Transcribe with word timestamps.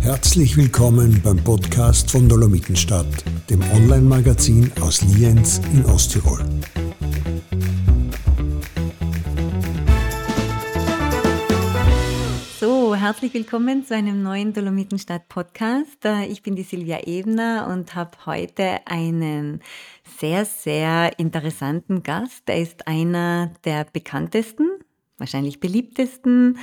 Herzlich 0.00 0.56
willkommen 0.56 1.20
beim 1.22 1.36
Podcast 1.36 2.10
von 2.10 2.28
Dolomitenstadt, 2.28 3.06
dem 3.50 3.60
Online-Magazin 3.74 4.72
aus 4.80 5.02
Lienz 5.02 5.60
in 5.74 5.84
Osttirol. 5.84 6.42
Herzlich 13.08 13.32
willkommen 13.32 13.86
zu 13.86 13.94
einem 13.94 14.22
neuen 14.22 14.52
Dolomitenstadt-Podcast. 14.52 16.04
Äh, 16.04 16.26
ich 16.26 16.42
bin 16.42 16.56
die 16.56 16.62
Silvia 16.62 16.98
Ebner 17.06 17.66
und 17.72 17.94
habe 17.94 18.10
heute 18.26 18.86
einen 18.86 19.62
sehr, 20.18 20.44
sehr 20.44 21.18
interessanten 21.18 22.02
Gast. 22.02 22.42
Er 22.50 22.60
ist 22.60 22.86
einer 22.86 23.50
der 23.64 23.86
bekanntesten, 23.90 24.68
wahrscheinlich 25.16 25.58
beliebtesten 25.58 26.58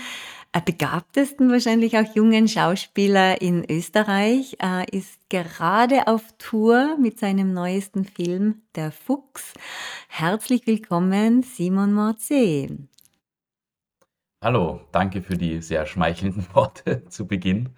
äh, 0.54 0.62
begabtesten 0.64 1.50
wahrscheinlich 1.50 1.98
auch 1.98 2.16
jungen 2.16 2.48
Schauspieler 2.48 3.42
in 3.42 3.66
Österreich, 3.68 4.56
äh, 4.62 4.86
ist 4.96 5.18
gerade 5.30 6.06
auf 6.06 6.22
Tour 6.38 6.96
mit 7.02 7.18
seinem 7.18 7.56
neuesten 7.56 8.06
Film 8.06 8.62
Der 8.76 8.92
Fuchs. 8.92 9.52
Herzlich 10.10 10.68
willkommen, 10.68 11.42
Simon 11.42 11.92
Morze. 11.92 12.88
Hallo, 14.46 14.80
danke 14.92 15.24
für 15.24 15.40
die 15.40 15.60
sehr 15.60 15.88
schmeichelnden 15.88 16.46
Worte 16.54 17.04
zu 17.10 17.26
Beginn. 17.26 17.70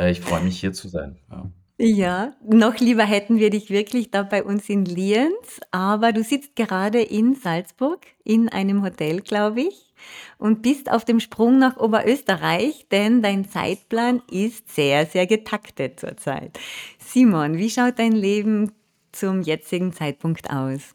Äh, 0.00 0.10
ich 0.10 0.22
freue 0.22 0.42
mich 0.42 0.58
hier 0.58 0.72
zu 0.72 0.88
sein. 0.88 1.18
Ja. 1.30 1.50
Ja, 1.76 2.32
noch 2.42 2.78
lieber 2.78 3.02
hätten 3.02 3.36
wir 3.36 3.50
dich 3.50 3.68
wirklich 3.68 4.10
da 4.10 4.22
bei 4.22 4.42
uns 4.42 4.70
in 4.70 4.86
Lienz, 4.86 5.60
aber 5.70 6.14
du 6.14 6.22
sitzt 6.22 6.56
gerade 6.56 7.02
in 7.02 7.34
Salzburg 7.34 8.00
in 8.24 8.48
einem 8.48 8.82
Hotel, 8.82 9.20
glaube 9.20 9.60
ich, 9.60 9.92
und 10.38 10.62
bist 10.62 10.90
auf 10.90 11.04
dem 11.04 11.20
Sprung 11.20 11.58
nach 11.58 11.76
Oberösterreich, 11.76 12.86
denn 12.90 13.20
dein 13.20 13.46
Zeitplan 13.46 14.22
ist 14.30 14.74
sehr, 14.74 15.04
sehr 15.04 15.26
getaktet 15.26 16.00
zurzeit. 16.00 16.58
Simon, 17.00 17.58
wie 17.58 17.68
schaut 17.68 17.98
dein 17.98 18.12
Leben 18.12 18.72
zum 19.12 19.42
jetzigen 19.42 19.92
Zeitpunkt 19.92 20.48
aus? 20.48 20.94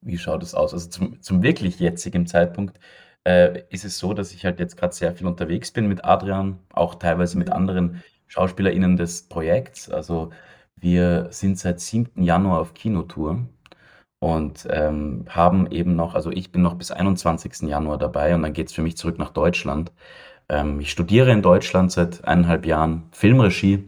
Wie 0.00 0.18
schaut 0.18 0.42
es 0.42 0.52
aus? 0.52 0.74
Also 0.74 0.88
zum, 0.88 1.22
zum 1.22 1.44
wirklich 1.44 1.78
jetzigen 1.78 2.26
Zeitpunkt 2.26 2.80
äh, 3.24 3.62
ist 3.70 3.84
es 3.84 3.98
so, 3.98 4.14
dass 4.14 4.32
ich 4.32 4.44
halt 4.44 4.60
jetzt 4.60 4.76
gerade 4.76 4.94
sehr 4.94 5.14
viel 5.14 5.26
unterwegs 5.26 5.70
bin 5.70 5.86
mit 5.88 6.04
Adrian, 6.04 6.58
auch 6.72 6.96
teilweise 6.96 7.38
mit 7.38 7.50
anderen 7.50 8.02
SchauspielerInnen 8.28 8.96
des 8.96 9.28
Projekts. 9.28 9.90
Also 9.90 10.30
wir 10.76 11.28
sind 11.30 11.58
seit 11.58 11.80
7. 11.80 12.22
Januar 12.22 12.60
auf 12.60 12.74
Kinotour 12.74 13.46
und 14.20 14.66
ähm, 14.70 15.24
haben 15.28 15.70
eben 15.70 15.96
noch, 15.96 16.14
also 16.14 16.30
ich 16.30 16.52
bin 16.52 16.62
noch 16.62 16.74
bis 16.74 16.90
21. 16.90 17.68
Januar 17.68 17.98
dabei 17.98 18.34
und 18.34 18.42
dann 18.42 18.52
geht 18.52 18.68
es 18.68 18.72
für 18.72 18.82
mich 18.82 18.96
zurück 18.96 19.18
nach 19.18 19.30
Deutschland. 19.30 19.92
Ähm, 20.48 20.80
ich 20.80 20.90
studiere 20.90 21.32
in 21.32 21.42
Deutschland 21.42 21.92
seit 21.92 22.24
eineinhalb 22.24 22.66
Jahren 22.66 23.04
Filmregie, 23.12 23.84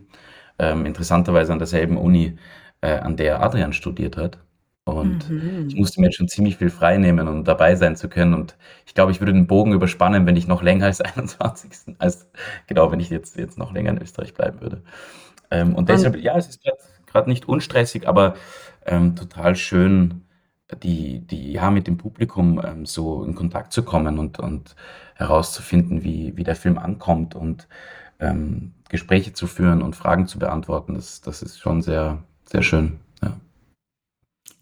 ähm, 0.58 0.86
interessanterweise 0.86 1.52
an 1.52 1.58
derselben 1.58 1.96
Uni, 1.98 2.38
äh, 2.80 2.98
an 2.98 3.16
der 3.16 3.42
Adrian 3.42 3.72
studiert 3.72 4.16
hat. 4.16 4.38
Und 4.84 5.30
mhm. 5.30 5.68
ich 5.68 5.76
musste 5.76 6.00
mir 6.00 6.08
jetzt 6.08 6.16
schon 6.16 6.28
ziemlich 6.28 6.58
viel 6.58 6.68
frei 6.68 6.98
nehmen, 6.98 7.26
um 7.26 7.44
dabei 7.44 7.74
sein 7.74 7.96
zu 7.96 8.08
können. 8.08 8.34
Und 8.34 8.56
ich 8.86 8.94
glaube, 8.94 9.12
ich 9.12 9.20
würde 9.20 9.32
den 9.32 9.46
Bogen 9.46 9.72
überspannen, 9.72 10.26
wenn 10.26 10.36
ich 10.36 10.46
noch 10.46 10.62
länger 10.62 10.86
als 10.86 11.00
21. 11.00 11.96
als 11.98 12.28
genau, 12.66 12.92
wenn 12.92 13.00
ich 13.00 13.08
jetzt, 13.08 13.36
jetzt 13.36 13.58
noch 13.58 13.72
länger 13.72 13.92
in 13.92 14.02
Österreich 14.02 14.34
bleiben 14.34 14.60
würde. 14.60 14.82
Ähm, 15.50 15.74
und 15.74 15.88
deshalb, 15.88 16.16
ja, 16.16 16.36
es 16.36 16.48
ist 16.48 16.60
gerade 17.06 17.30
nicht 17.30 17.48
unstressig, 17.48 18.06
aber 18.06 18.34
ähm, 18.84 19.16
total 19.16 19.56
schön, 19.56 20.22
die, 20.82 21.20
die, 21.20 21.52
ja, 21.52 21.70
mit 21.70 21.86
dem 21.86 21.96
Publikum 21.96 22.60
ähm, 22.62 22.84
so 22.84 23.24
in 23.24 23.34
Kontakt 23.34 23.72
zu 23.72 23.84
kommen 23.84 24.18
und, 24.18 24.38
und 24.38 24.76
herauszufinden, 25.14 26.04
wie, 26.04 26.36
wie 26.36 26.44
der 26.44 26.56
Film 26.56 26.78
ankommt 26.78 27.34
und 27.34 27.68
ähm, 28.18 28.72
Gespräche 28.90 29.32
zu 29.32 29.46
führen 29.46 29.82
und 29.82 29.96
Fragen 29.96 30.26
zu 30.26 30.38
beantworten. 30.38 30.94
Das, 30.94 31.20
das 31.22 31.42
ist 31.42 31.58
schon 31.58 31.80
sehr, 31.80 32.22
sehr 32.44 32.62
schön. 32.62 32.98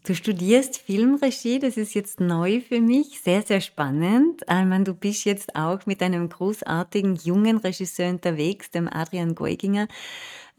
Du 0.05 0.13
studierst 0.15 0.79
Filmregie, 0.79 1.59
das 1.59 1.77
ist 1.77 1.93
jetzt 1.93 2.19
neu 2.19 2.59
für 2.59 2.81
mich, 2.81 3.21
sehr, 3.21 3.41
sehr 3.41 3.61
spannend. 3.61 4.41
Ich 4.41 4.47
meine, 4.49 4.83
du 4.83 4.93
bist 4.93 5.23
jetzt 5.23 5.55
auch 5.55 5.85
mit 5.85 6.03
einem 6.03 6.27
großartigen 6.27 7.15
jungen 7.15 7.55
Regisseur 7.55 8.09
unterwegs, 8.09 8.69
dem 8.69 8.89
Adrian 8.91 9.33
Geuginger, 9.33 9.87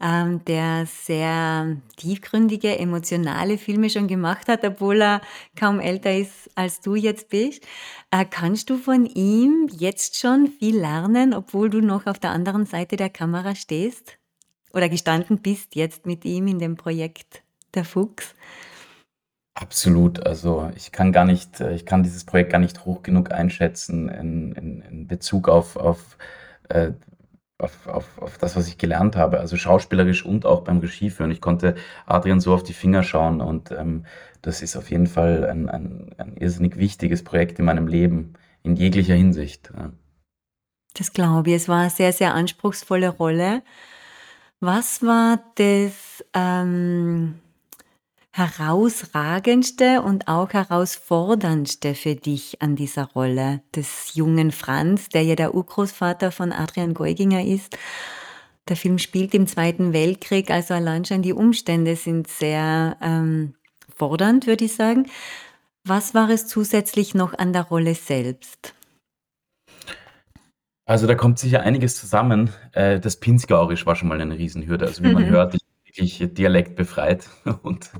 ähm, 0.01 0.43
der 0.45 0.87
sehr 0.87 1.77
tiefgründige, 1.95 2.79
emotionale 2.79 3.59
Filme 3.59 3.91
schon 3.91 4.07
gemacht 4.07 4.47
hat, 4.47 4.63
obwohl 4.63 4.99
er 4.99 5.21
kaum 5.55 5.79
älter 5.79 6.17
ist, 6.17 6.49
als 6.55 6.81
du 6.81 6.95
jetzt 6.95 7.29
bist. 7.29 7.63
Äh, 8.09 8.25
kannst 8.25 8.71
du 8.71 8.77
von 8.77 9.05
ihm 9.05 9.69
jetzt 9.71 10.19
schon 10.19 10.47
viel 10.47 10.79
lernen, 10.79 11.35
obwohl 11.35 11.69
du 11.69 11.81
noch 11.81 12.07
auf 12.07 12.17
der 12.17 12.31
anderen 12.31 12.65
Seite 12.65 12.95
der 12.95 13.11
Kamera 13.11 13.53
stehst? 13.53 14.17
Oder 14.73 14.89
gestanden 14.89 15.37
bist 15.37 15.75
jetzt 15.75 16.07
mit 16.07 16.25
ihm 16.25 16.47
in 16.47 16.57
dem 16.57 16.77
Projekt 16.77 17.43
Der 17.75 17.85
Fuchs? 17.85 18.33
Absolut. 19.57 20.25
Also, 20.25 20.69
ich 20.75 20.91
kann 20.91 21.13
gar 21.13 21.23
nicht 21.23 21.61
äh, 21.61 21.73
ich 21.73 21.85
kann 21.85 22.03
dieses 22.03 22.25
Projekt 22.25 22.51
gar 22.51 22.59
nicht 22.59 22.85
hoch 22.85 23.03
genug 23.03 23.31
einschätzen 23.31 24.09
in 24.09 24.51
in 24.51 24.81
in 24.81 25.07
Bezug 25.07 25.47
auf 25.47 25.77
auf, 25.77 26.17
äh, 26.69 26.91
auf 27.57 27.87
auf 27.87 28.21
auf 28.21 28.37
das, 28.37 28.57
was 28.57 28.67
ich 28.67 28.77
gelernt 28.77 29.15
habe, 29.15 29.39
also 29.39 29.55
schauspielerisch 29.55 30.25
und 30.25 30.45
auch 30.45 30.63
beim 30.63 30.79
Regieführen. 30.79 31.31
Ich 31.31 31.39
konnte 31.41 31.75
Adrian 32.05 32.41
so 32.41 32.53
auf 32.53 32.63
die 32.63 32.73
Finger 32.73 33.03
schauen 33.03 33.39
und, 33.41 33.71
ähm, 33.71 34.05
das 34.41 34.61
ist 34.61 34.75
auf 34.75 34.91
jeden 34.91 35.07
Fall 35.07 35.45
ein 35.45 35.69
ein 35.69 36.13
ein 36.17 36.35
irrsinnig 36.37 36.75
wichtiges 36.77 37.23
Projekt 37.23 37.57
in 37.59 37.65
meinem 37.65 37.87
Leben 37.87 38.33
in 38.63 38.75
jeglicher 38.75 39.15
Hinsicht. 39.15 39.71
Das 40.95 41.13
glaube 41.13 41.49
ich. 41.51 41.55
Es 41.55 41.69
war 41.69 41.81
eine 41.81 41.89
sehr, 41.89 42.13
sehr 42.13 42.33
anspruchsvolle 42.33 43.09
Rolle. 43.09 43.63
Was 44.59 45.01
war 45.03 45.39
das, 45.55 46.25
ähm 46.33 47.39
herausragendste 48.35 50.01
und 50.01 50.27
auch 50.27 50.51
herausforderndste 50.51 51.95
für 51.95 52.15
dich 52.15 52.61
an 52.61 52.75
dieser 52.75 53.05
Rolle 53.05 53.61
des 53.73 54.13
jungen 54.13 54.51
Franz, 54.51 55.07
der 55.07 55.23
ja 55.23 55.35
der 55.35 55.55
Urgroßvater 55.55 56.33
von 56.33 56.51
Adrian 56.51 56.93
Geuginger 56.93 57.45
ist? 57.45 57.77
Der 58.67 58.75
Film 58.75 58.97
spielt 58.97 59.33
im 59.33 59.47
Zweiten 59.47 59.93
Weltkrieg, 59.93 60.51
also 60.51 60.73
allein 60.73 61.05
schon 61.05 61.21
die 61.21 61.31
Umstände 61.31 61.95
sind 61.95 62.27
sehr 62.27 62.97
ähm, 63.01 63.55
fordernd, 63.95 64.47
würde 64.47 64.65
ich 64.65 64.75
sagen. 64.75 65.07
Was 65.85 66.13
war 66.13 66.29
es 66.29 66.45
zusätzlich 66.45 67.15
noch 67.15 67.37
an 67.37 67.53
der 67.53 67.61
Rolle 67.61 67.95
selbst? 67.95 68.73
Also 70.85 71.07
da 71.07 71.15
kommt 71.15 71.39
sicher 71.39 71.61
einiges 71.61 71.95
zusammen. 71.95 72.49
Äh, 72.73 72.99
das 72.99 73.15
Pinzgauerisch 73.15 73.85
war 73.85 73.95
schon 73.95 74.09
mal 74.09 74.19
eine 74.19 74.37
Riesenhürde. 74.37 74.87
Also 74.87 75.03
wie 75.05 75.13
man 75.13 75.25
hört, 75.25 75.55
ich 75.55 75.61
wirklich 75.97 76.33
dialektbefreit 76.33 77.29
und, 77.63 77.91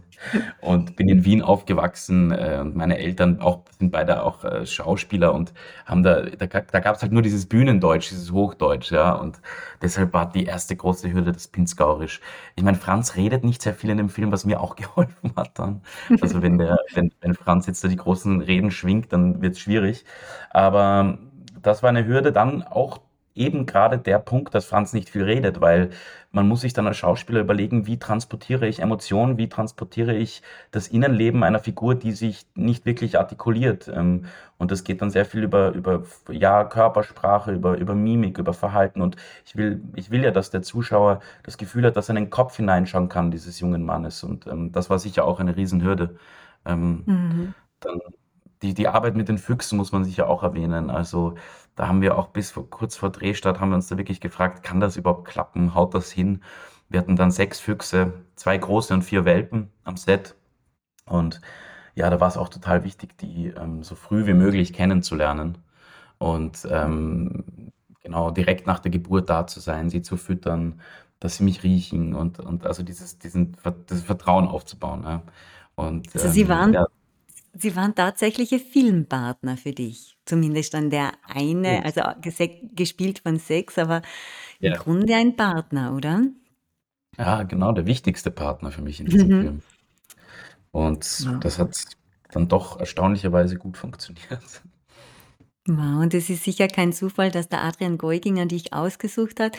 und 0.61 0.95
bin 0.95 1.07
in 1.07 1.25
Wien 1.25 1.41
aufgewachsen 1.41 2.31
äh, 2.31 2.59
und 2.61 2.75
meine 2.75 2.97
Eltern 2.97 3.39
auch, 3.39 3.63
sind 3.79 3.91
beide 3.91 4.23
auch 4.23 4.44
äh, 4.44 4.66
Schauspieler 4.66 5.33
und 5.33 5.53
haben 5.85 6.03
da, 6.03 6.23
da, 6.23 6.45
da 6.45 6.79
gab 6.79 6.95
es 6.95 7.01
halt 7.01 7.11
nur 7.11 7.22
dieses 7.22 7.45
Bühnendeutsch, 7.47 8.09
dieses 8.09 8.31
Hochdeutsch, 8.31 8.91
ja, 8.91 9.13
und 9.13 9.39
deshalb 9.81 10.13
war 10.13 10.31
die 10.31 10.45
erste 10.45 10.75
große 10.75 11.11
Hürde 11.11 11.31
das 11.31 11.47
Pinzgauerisch. 11.47 12.22
Ich 12.55 12.63
meine, 12.63 12.78
Franz 12.78 13.16
redet 13.16 13.44
nicht 13.44 13.61
sehr 13.61 13.73
viel 13.73 13.89
in 13.89 13.97
dem 13.97 14.09
Film, 14.09 14.31
was 14.31 14.45
mir 14.45 14.59
auch 14.59 14.75
geholfen 14.75 15.34
hat 15.35 15.57
dann. 15.57 15.81
Also 16.22 16.41
wenn 16.41 16.57
der, 16.57 16.79
wenn, 16.94 17.11
wenn 17.22 17.34
Franz 17.34 17.67
jetzt 17.67 17.84
da 17.84 17.88
die 17.88 17.95
großen 17.95 18.41
Reden 18.41 18.72
schwingt, 18.72 19.13
dann 19.13 19.41
wird 19.41 19.53
es 19.53 19.59
schwierig. 19.59 20.05
Aber 20.50 21.17
das 21.61 21.81
war 21.81 21.89
eine 21.89 22.05
Hürde, 22.05 22.31
dann 22.31 22.63
auch 22.63 23.00
eben 23.35 23.66
gerade 23.66 23.97
der 23.97 24.19
Punkt, 24.19 24.55
dass 24.55 24.66
Franz 24.66 24.94
nicht 24.94 25.09
viel 25.09 25.23
redet, 25.23 25.61
weil 25.61 25.89
man 26.35 26.50
muss 26.50 26.62
sich 26.62 26.73
dann 26.73 26.85
als 26.85 26.97
Schauspieler 26.97 27.40
überlegen, 27.40 27.88
wie 27.88 27.97
transportiere 27.97 28.68
ich 28.68 28.79
Emotionen, 28.81 29.38
wie 29.38 29.47
transportiere 29.47 30.13
ich 30.13 30.41
das 30.69 30.90
Innenleben 30.90 31.44
einer 31.44 31.59
Figur, 31.59 31.96
die 31.96 32.12
sich 32.12 32.46
nicht 32.56 32.85
wirklich 32.85 33.18
artikuliert. 33.18 33.88
Ähm, 33.88 34.25
und 34.58 34.70
das 34.70 34.84
geht 34.84 35.02
dann 35.02 35.09
sehr 35.11 35.26
viel 35.26 35.43
über, 35.43 35.72
über 35.72 36.03
ja, 36.29 36.66
Körpersprache, 36.66 37.53
über, 37.53 37.78
über 37.78 37.96
Mimik, 37.96 38.37
über 38.37 38.53
Verhalten. 38.53 39.02
Und 39.02 39.16
ich 39.46 39.55
will, 39.55 39.82
ich 39.96 40.11
will 40.11 40.26
ja, 40.26 40.32
dass 40.32 40.49
der 40.49 40.61
Zuschauer 40.61 41.22
das 41.43 41.58
Gefühl 41.58 41.85
hat, 41.85 41.96
dass 41.96 42.09
er 42.09 42.17
in 42.17 42.26
den 42.26 42.29
Kopf 42.29 42.58
hineinschauen 42.58 43.08
kann, 43.08 43.32
dieses 43.32 43.61
jungen 43.61 43.85
Mannes. 43.85 44.22
Und 44.23 44.46
ähm, 44.47 44.73
das 44.73 44.90
war 44.90 44.99
sicher 44.99 45.23
auch 45.23 45.40
eine 45.40 45.55
Riesenhürde. 45.55 46.17
Ähm, 46.66 47.03
mhm. 47.05 47.53
Dann 47.79 48.02
die, 48.61 48.73
die 48.73 48.87
Arbeit 48.87 49.16
mit 49.16 49.28
den 49.29 49.37
Füchsen 49.37 49.78
muss 49.78 49.91
man 49.91 50.03
sicher 50.03 50.28
auch 50.28 50.43
erwähnen. 50.43 50.90
Also 50.90 51.35
da 51.75 51.87
haben 51.87 52.02
wir 52.02 52.17
auch 52.17 52.28
bis 52.28 52.52
vor, 52.52 52.69
kurz 52.69 52.96
vor 52.96 53.09
Drehstart 53.11 53.59
haben 53.59 53.69
wir 53.69 53.75
uns 53.75 53.87
da 53.87 53.97
wirklich 53.97 54.22
gefragt, 54.22 54.63
kann 54.63 54.79
das 54.79 54.97
überhaupt 54.97 55.28
klappen? 55.28 55.75
Haut 55.75 55.93
das 55.93 56.11
hin? 56.11 56.41
Wir 56.90 56.99
hatten 56.99 57.16
dann 57.16 57.31
sechs 57.31 57.59
Füchse, 57.59 58.13
zwei 58.35 58.57
große 58.57 58.93
und 58.93 59.03
vier 59.03 59.25
Welpen 59.25 59.69
am 59.84 59.97
Set. 59.97 60.35
Und 61.05 61.41
ja, 61.96 62.09
da 62.09 62.19
war 62.19 62.28
es 62.28 62.37
auch 62.37 62.49
total 62.49 62.84
wichtig, 62.84 63.17
die 63.17 63.47
ähm, 63.47 63.84
so 63.84 63.96
früh 63.96 64.25
wie 64.25 64.34
möglich 64.34 64.73
kennenzulernen. 64.73 65.58
Und 66.17 66.67
ähm, 66.69 67.72
genau 68.01 68.31
direkt 68.31 68.67
nach 68.67 68.79
der 68.79 68.91
Geburt 68.91 69.29
da 69.29 69.47
zu 69.47 69.59
sein, 69.59 69.90
sie 69.90 70.01
zu 70.01 70.17
füttern, 70.17 70.79
dass 71.19 71.37
sie 71.37 71.43
mich 71.43 71.63
riechen 71.63 72.13
und, 72.13 72.40
und 72.40 72.66
also 72.66 72.84
dieses, 72.84 73.17
diesen, 73.17 73.58
dieses 73.90 74.03
Vertrauen 74.03 74.47
aufzubauen. 74.47 75.03
Ja. 75.03 75.22
Und, 75.75 76.13
also 76.13 76.29
sie 76.29 76.41
ähm, 76.41 76.47
waren 76.49 76.73
ja, 76.73 76.85
sie 77.57 77.75
waren 77.75 77.96
tatsächliche 77.96 78.59
Filmpartner 78.59 79.57
für 79.57 79.72
dich. 79.72 80.17
Zumindest 80.25 80.73
dann 80.73 80.90
der 80.90 81.13
eine, 81.23 81.84
also 81.85 82.02
gespielt 82.75 83.19
von 83.19 83.40
Sex, 83.40 83.78
aber 83.78 84.02
im 84.59 84.72
Ja. 84.72 84.75
Grunde 84.75 85.16
ein 85.16 85.35
Partner, 85.35 85.96
oder? 85.96 86.23
Ja, 87.17 87.43
genau, 87.43 87.72
der 87.73 87.85
wichtigste 87.87 88.31
Partner 88.31 88.72
für 88.72 88.81
mich 88.81 88.99
in 89.02 89.07
diesem 89.07 89.31
Mhm. 89.31 89.40
Film. 89.40 89.61
Und 90.72 91.05
Wow. 91.25 91.40
das 91.40 91.57
hat 91.59 91.75
dann 92.31 92.47
doch 92.47 92.79
erstaunlicherweise 92.79 93.58
gut 93.58 93.78
funktioniert. 93.78 94.63
Wow, 95.67 96.01
und 96.03 96.13
es 96.13 96.29
ist 96.29 96.43
sicher 96.43 96.67
kein 96.67 96.93
Zufall, 96.93 97.31
dass 97.31 97.49
der 97.49 97.63
Adrian 97.63 97.97
Geuginger 97.97 98.46
dich 98.46 98.72
ausgesucht 98.73 99.40
hat. 99.40 99.58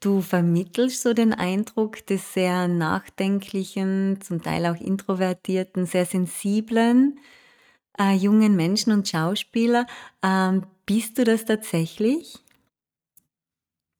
Du 0.00 0.20
vermittelst 0.20 1.02
so 1.02 1.14
den 1.14 1.32
Eindruck 1.32 2.04
des 2.06 2.34
sehr 2.34 2.68
nachdenklichen, 2.68 4.20
zum 4.20 4.42
Teil 4.42 4.66
auch 4.66 4.78
introvertierten, 4.78 5.86
sehr 5.86 6.04
sensiblen 6.04 7.18
äh, 7.98 8.14
jungen 8.14 8.56
Menschen 8.56 8.92
und 8.92 9.08
Schauspieler. 9.08 9.86
Ähm, 10.22 10.64
bist 10.86 11.18
du 11.18 11.24
das 11.24 11.44
tatsächlich? 11.44 12.38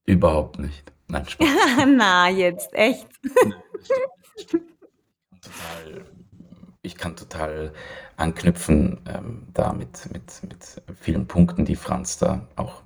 Überhaupt 0.04 0.58
nicht. 0.58 0.92
Nein, 1.08 1.28
Spaß. 1.28 1.48
Na, 1.86 2.28
jetzt, 2.30 2.72
echt. 2.74 3.06
Total, 5.40 6.04
ich 6.82 6.96
kann 6.96 7.16
total 7.16 7.72
anknüpfen 8.16 9.00
ähm, 9.08 9.48
da 9.52 9.72
mit, 9.72 10.12
mit, 10.12 10.42
mit 10.42 10.82
vielen 11.00 11.26
Punkten, 11.26 11.64
die 11.64 11.76
Franz 11.76 12.18
da 12.18 12.48
auch 12.56 12.82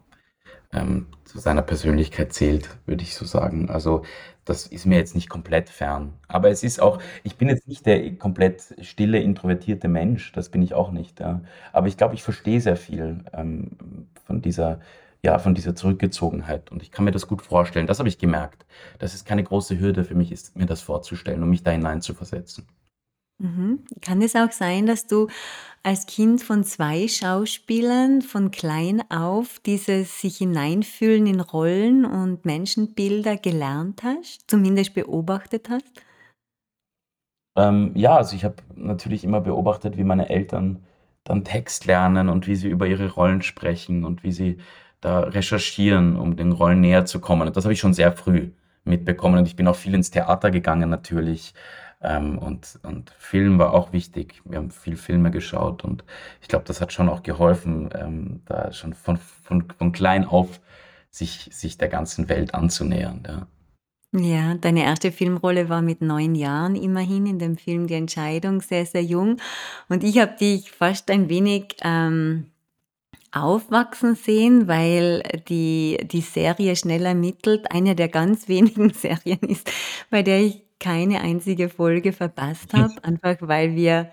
ähm, 0.72 1.06
zu 1.24 1.38
seiner 1.38 1.62
Persönlichkeit 1.62 2.32
zählt, 2.32 2.68
würde 2.86 3.02
ich 3.02 3.14
so 3.14 3.24
sagen. 3.24 3.70
Also 3.70 4.04
das 4.50 4.66
ist 4.66 4.86
mir 4.86 4.98
jetzt 4.98 5.14
nicht 5.14 5.28
komplett 5.28 5.68
fern. 5.70 6.12
Aber 6.28 6.50
es 6.50 6.62
ist 6.62 6.80
auch, 6.80 7.00
ich 7.22 7.36
bin 7.36 7.48
jetzt 7.48 7.68
nicht 7.68 7.86
der 7.86 8.16
komplett 8.16 8.74
stille, 8.82 9.20
introvertierte 9.20 9.88
Mensch, 9.88 10.32
das 10.32 10.48
bin 10.50 10.62
ich 10.62 10.74
auch 10.74 10.90
nicht. 10.90 11.20
Ja. 11.20 11.40
Aber 11.72 11.86
ich 11.88 11.96
glaube, 11.96 12.14
ich 12.14 12.22
verstehe 12.22 12.60
sehr 12.60 12.76
viel 12.76 13.24
ähm, 13.32 13.70
von 14.24 14.42
dieser, 14.42 14.80
ja, 15.22 15.38
von 15.38 15.54
dieser 15.54 15.74
Zurückgezogenheit. 15.74 16.70
Und 16.72 16.82
ich 16.82 16.90
kann 16.92 17.04
mir 17.04 17.12
das 17.12 17.26
gut 17.28 17.42
vorstellen. 17.42 17.86
Das 17.86 17.98
habe 17.98 18.08
ich 18.08 18.18
gemerkt, 18.18 18.66
dass 18.98 19.14
es 19.14 19.24
keine 19.24 19.44
große 19.44 19.78
Hürde 19.78 20.04
für 20.04 20.14
mich 20.14 20.32
ist, 20.32 20.56
mir 20.56 20.66
das 20.66 20.82
vorzustellen 20.82 21.42
und 21.42 21.50
mich 21.50 21.62
da 21.62 21.70
hinein 21.70 22.00
zu 22.02 22.14
versetzen. 22.14 22.66
Mhm. 23.40 23.80
Kann 24.02 24.20
es 24.20 24.36
auch 24.36 24.52
sein, 24.52 24.86
dass 24.86 25.06
du 25.06 25.28
als 25.82 26.04
Kind 26.04 26.42
von 26.42 26.62
zwei 26.62 27.08
Schauspielern 27.08 28.20
von 28.20 28.50
klein 28.50 29.02
auf 29.10 29.60
dieses 29.60 30.20
sich 30.20 30.36
hineinfühlen 30.38 31.26
in 31.26 31.40
Rollen 31.40 32.04
und 32.04 32.44
Menschenbilder 32.44 33.38
gelernt 33.38 34.02
hast, 34.04 34.50
zumindest 34.50 34.92
beobachtet 34.92 35.70
hast? 35.70 36.02
Ähm, 37.56 37.92
ja, 37.94 38.16
also 38.16 38.36
ich 38.36 38.44
habe 38.44 38.56
natürlich 38.74 39.24
immer 39.24 39.40
beobachtet, 39.40 39.96
wie 39.96 40.04
meine 40.04 40.28
Eltern 40.28 40.84
dann 41.24 41.42
Text 41.42 41.86
lernen 41.86 42.28
und 42.28 42.46
wie 42.46 42.56
sie 42.56 42.68
über 42.68 42.86
ihre 42.86 43.10
Rollen 43.10 43.40
sprechen 43.40 44.04
und 44.04 44.22
wie 44.22 44.32
sie 44.32 44.58
da 45.00 45.20
recherchieren, 45.20 46.16
um 46.16 46.36
den 46.36 46.52
Rollen 46.52 46.80
näher 46.82 47.06
zu 47.06 47.20
kommen. 47.20 47.48
Und 47.48 47.56
das 47.56 47.64
habe 47.64 47.72
ich 47.72 47.80
schon 47.80 47.94
sehr 47.94 48.12
früh 48.12 48.50
mitbekommen. 48.84 49.38
Und 49.38 49.46
ich 49.46 49.56
bin 49.56 49.66
auch 49.66 49.76
viel 49.76 49.94
ins 49.94 50.10
Theater 50.10 50.50
gegangen 50.50 50.90
natürlich. 50.90 51.54
Ähm, 52.02 52.38
und, 52.38 52.78
und 52.82 53.10
Film 53.10 53.58
war 53.58 53.74
auch 53.74 53.92
wichtig. 53.92 54.40
Wir 54.44 54.58
haben 54.58 54.70
viel 54.70 54.96
Filme 54.96 55.30
geschaut 55.30 55.84
und 55.84 56.04
ich 56.40 56.48
glaube, 56.48 56.64
das 56.66 56.80
hat 56.80 56.92
schon 56.92 57.08
auch 57.08 57.22
geholfen, 57.22 57.90
ähm, 57.94 58.42
da 58.46 58.72
schon 58.72 58.94
von, 58.94 59.18
von, 59.18 59.64
von 59.76 59.92
klein 59.92 60.24
auf 60.24 60.60
sich, 61.10 61.48
sich 61.52 61.76
der 61.76 61.88
ganzen 61.88 62.28
Welt 62.28 62.54
anzunähern. 62.54 63.22
Ja. 63.26 63.46
Ja, 64.12 64.54
deine 64.54 64.82
erste 64.82 65.12
Filmrolle 65.12 65.68
war 65.68 65.82
mit 65.82 66.00
neun 66.00 66.34
Jahren 66.34 66.74
immerhin 66.74 67.26
in 67.26 67.38
dem 67.38 67.56
Film 67.56 67.86
Die 67.86 67.94
Entscheidung, 67.94 68.60
sehr, 68.60 68.84
sehr 68.84 69.04
jung. 69.04 69.36
Und 69.88 70.02
ich 70.02 70.18
habe 70.18 70.36
dich 70.36 70.72
fast 70.72 71.12
ein 71.12 71.28
wenig 71.28 71.76
ähm, 71.82 72.46
aufwachsen 73.30 74.16
sehen, 74.16 74.66
weil 74.66 75.22
die, 75.48 75.98
die 76.10 76.22
Serie 76.22 76.74
schnell 76.74 77.06
ermittelt 77.06 77.70
eine 77.70 77.94
der 77.94 78.08
ganz 78.08 78.48
wenigen 78.48 78.92
Serien 78.92 79.40
ist, 79.40 79.70
bei 80.10 80.22
der 80.24 80.40
ich 80.40 80.64
keine 80.80 81.20
einzige 81.20 81.68
Folge 81.68 82.12
verpasst 82.12 82.74
habe, 82.74 82.92
einfach 83.02 83.36
weil 83.40 83.76
wir 83.76 84.10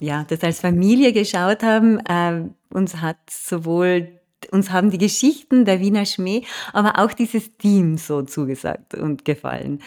ja 0.00 0.24
das 0.28 0.42
als 0.42 0.60
Familie 0.60 1.12
geschaut 1.12 1.62
haben. 1.62 1.98
Äh, 2.00 2.48
uns 2.74 2.96
hat 2.96 3.18
sowohl 3.30 4.20
uns 4.50 4.70
haben 4.70 4.90
die 4.90 4.98
Geschichten 4.98 5.64
der 5.64 5.80
Wiener 5.80 6.06
Schmäh, 6.06 6.42
aber 6.72 6.98
auch 6.98 7.12
dieses 7.12 7.56
Team 7.58 7.98
so 7.98 8.22
zugesagt 8.22 8.94
und 8.94 9.24
gefallen. 9.24 9.82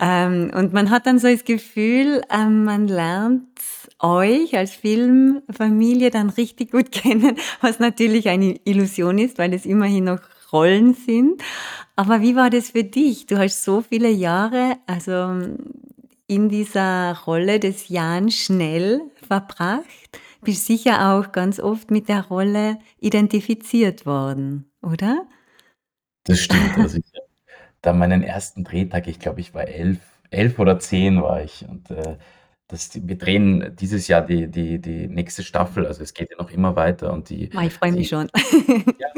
Ähm, 0.00 0.50
und 0.54 0.72
man 0.72 0.90
hat 0.90 1.06
dann 1.06 1.18
so 1.18 1.28
das 1.28 1.44
Gefühl, 1.44 2.22
ähm, 2.30 2.64
man 2.64 2.88
lernt 2.88 3.48
euch 3.98 4.56
als 4.56 4.74
Filmfamilie 4.74 6.10
dann 6.10 6.30
richtig 6.30 6.72
gut 6.72 6.92
kennen, 6.92 7.36
was 7.60 7.78
natürlich 7.78 8.28
eine 8.28 8.58
Illusion 8.64 9.18
ist, 9.18 9.38
weil 9.38 9.52
es 9.52 9.66
immerhin 9.66 10.04
noch 10.04 10.20
Rollen 10.52 10.94
sind. 10.94 11.42
Aber 11.96 12.22
wie 12.22 12.36
war 12.36 12.50
das 12.50 12.70
für 12.70 12.84
dich? 12.84 13.26
Du 13.26 13.38
hast 13.38 13.64
so 13.64 13.80
viele 13.82 14.10
Jahre, 14.10 14.76
also 14.86 15.56
in 16.26 16.48
dieser 16.48 17.18
Rolle 17.26 17.58
des 17.60 17.88
Jan 17.88 18.30
Schnell 18.30 19.00
verbracht 19.26 19.86
bist 20.42 20.66
sicher 20.66 21.12
auch 21.14 21.32
ganz 21.32 21.60
oft 21.60 21.90
mit 21.90 22.08
der 22.08 22.26
Rolle 22.26 22.78
identifiziert 22.98 24.06
worden, 24.06 24.70
oder? 24.82 25.26
Das 26.24 26.38
stimmt. 26.40 26.78
Also 26.78 26.98
ich 26.98 27.04
da 27.82 27.92
meinen 27.92 28.22
ersten 28.22 28.64
Drehtag, 28.64 29.06
ich 29.06 29.18
glaube, 29.18 29.40
ich 29.40 29.54
war 29.54 29.66
elf, 29.66 29.98
elf 30.30 30.58
oder 30.58 30.78
zehn 30.78 31.22
war 31.22 31.42
ich. 31.42 31.66
Und 31.66 31.90
äh, 31.90 32.18
das, 32.68 32.90
wir 32.94 33.16
drehen 33.16 33.74
dieses 33.80 34.06
Jahr 34.06 34.20
die, 34.20 34.48
die, 34.48 34.78
die 34.80 35.08
nächste 35.08 35.42
Staffel. 35.42 35.86
Also 35.86 36.02
es 36.02 36.12
geht 36.12 36.30
ja 36.30 36.36
noch 36.36 36.50
immer 36.50 36.76
weiter. 36.76 37.12
Und 37.12 37.30
die, 37.30 37.50
Oh, 37.56 37.60
ich 37.60 37.72
freue 37.72 37.92
mich 37.92 38.02
die, 38.02 38.08
schon. 38.08 38.28
ja. 38.98 39.08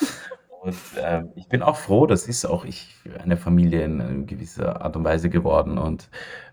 Und 0.64 0.76
ähm, 0.98 1.30
ich 1.36 1.46
bin 1.48 1.62
auch 1.62 1.76
froh, 1.76 2.06
das 2.06 2.26
ist 2.26 2.46
auch 2.46 2.64
ich 2.64 2.94
eine 3.22 3.36
Familie 3.36 3.84
in, 3.84 4.26
gewisser 4.26 4.80
Art 4.80 4.96
und 4.96 5.04
Weise 5.04 5.28
geworden. 5.28 5.76
Und 5.76 6.08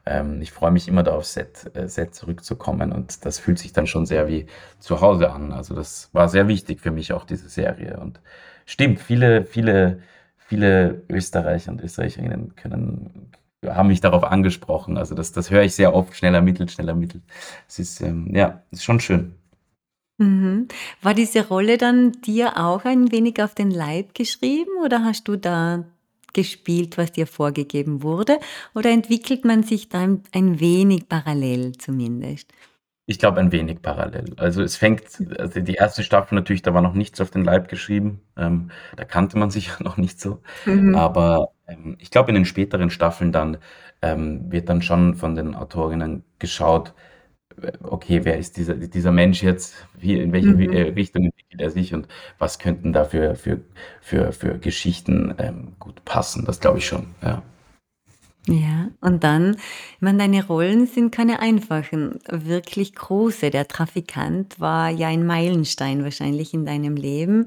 ähm, 0.06 0.42
ich 0.42 0.52
freue 0.52 0.72
mich 0.72 0.90
immer 0.90 1.02
da 1.04 1.14
auf 1.14 1.26
Set, 1.26 1.72
äh, 1.78 1.88
Set 1.88 2.14
zurückzukommen. 2.14 2.92
Und 2.92 3.26
das 3.26 3.40
fühlt 3.40 3.58
sich 3.58 3.72
dann 3.72 3.88
schon 3.88 4.06
sehr 4.06 4.28
wie 4.28 4.48
zu 4.80 5.00
Hause 5.00 5.32
an. 5.32 5.54
Also 5.54 5.74
das 5.76 6.10
war 6.12 6.28
sehr 6.28 6.50
wichtig 6.50 6.82
für 6.82 6.92
mich, 6.92 7.14
auch 7.14 7.24
diese 7.24 7.48
Serie. 7.48 8.02
Und 8.02 8.20
stimmt, 8.66 9.00
viele, 9.00 9.46
viele, 9.46 10.02
viele 10.36 11.04
Österreicher 11.08 11.72
und 11.72 11.82
Österreicherinnen 11.82 12.56
können, 12.58 13.32
haben 13.66 13.88
mich 13.88 14.02
darauf 14.02 14.26
angesprochen. 14.26 14.98
Also 14.98 15.16
das, 15.16 15.32
das 15.32 15.52
höre 15.52 15.64
ich 15.64 15.74
sehr 15.74 15.96
oft, 15.96 16.18
schnell 16.18 16.36
ermittelt, 16.36 16.70
schnell 16.72 16.90
ermittelt. 16.90 17.24
Es 17.66 17.80
ist, 17.80 18.02
ähm, 18.02 18.36
ja, 18.36 18.62
ist 18.72 18.84
schon 18.84 19.00
schön. 19.00 19.41
Mhm. 20.22 20.68
War 21.02 21.16
diese 21.16 21.48
Rolle 21.48 21.78
dann 21.78 22.12
dir 22.12 22.58
auch 22.58 22.86
ein 22.86 23.12
wenig 23.12 23.42
auf 23.42 23.56
den 23.56 23.72
Leib 23.72 24.14
geschrieben 24.14 24.70
oder 24.84 25.04
hast 25.04 25.28
du 25.28 25.36
da 25.36 25.84
gespielt, 26.34 26.98
was 27.00 27.12
dir 27.12 27.26
vorgegeben 27.26 28.04
wurde? 28.04 28.38
Oder 28.76 28.92
entwickelt 28.92 29.46
man 29.46 29.64
sich 29.64 29.90
da 29.90 30.00
ein, 30.00 30.60
wenig 30.60 31.10
parallel 31.10 31.74
zumindest? 31.74 32.54
Ich 33.08 33.18
glaube, 33.18 33.40
ein 33.40 33.52
wenig 33.52 33.82
parallel. 33.82 34.34
Also 34.38 34.62
es 34.62 34.78
fängt, 34.78 35.04
also 35.40 35.60
die 35.60 35.74
erste 35.74 36.04
Staffel 36.04 36.36
natürlich, 36.36 36.62
da 36.62 36.74
war 36.74 36.82
noch 36.82 36.94
nichts 36.94 37.20
auf 37.20 37.32
den 37.32 37.44
Leib 37.44 37.68
geschrieben. 37.68 38.22
Ähm, 38.38 38.70
da 38.96 39.04
kannte 39.06 39.40
man 39.40 39.50
sich 39.50 39.68
ja 39.70 39.78
noch 39.80 39.98
nicht 39.98 40.22
so. 40.22 40.42
Mhm. 40.66 40.94
Aber 40.94 41.50
ähm, 41.68 41.98
ich 42.00 42.12
glaube, 42.12 42.30
in 42.30 42.36
den 42.36 42.46
späteren 42.46 42.92
Staffeln 42.92 43.32
dann 43.32 43.58
ähm, 44.04 44.52
wird 44.52 44.70
dann 44.70 44.84
schon 44.84 45.16
von 45.16 45.34
den 45.34 45.56
Autorinnen 45.56 46.24
geschaut, 46.38 46.94
okay, 47.84 48.22
wer 48.26 48.38
ist 48.38 48.58
dieser, 48.58 48.76
dieser 48.76 49.12
Mensch 49.12 49.44
jetzt, 49.44 49.76
wie, 50.00 50.20
in 50.20 50.32
welche 50.34 50.54
Mhm. 50.54 50.62
äh, 50.74 50.82
Richtung 50.90 51.26
entwickelt 51.26 51.62
er 51.62 51.70
sich 51.72 51.94
und 51.94 52.08
was 52.40 52.60
könnten 52.60 52.94
da 52.94 53.06
für, 53.06 53.36
für, 53.36 53.62
für, 54.02 54.32
für 54.34 54.58
Geschichten 54.60 55.36
ähm, 55.38 55.74
gut 55.80 56.04
passen. 56.06 56.46
Das 56.46 56.60
glaube 56.60 56.80
ich 56.80 56.86
schon, 56.88 57.08
ja. 57.22 57.44
Ja, 58.48 58.90
und 59.02 59.24
dann, 59.24 59.56
ich 59.96 60.02
meine, 60.02 60.18
deine 60.18 60.46
Rollen 60.46 60.88
sind 60.88 61.12
keine 61.12 61.40
einfachen, 61.40 62.20
wirklich 62.28 62.96
große. 62.96 63.52
Der 63.52 63.68
Trafikant 63.68 64.60
war 64.60 64.90
ja 64.90 65.08
ein 65.10 65.26
Meilenstein 65.28 66.04
wahrscheinlich 66.04 66.54
in 66.54 66.66
deinem 66.66 66.96
Leben. 66.96 67.46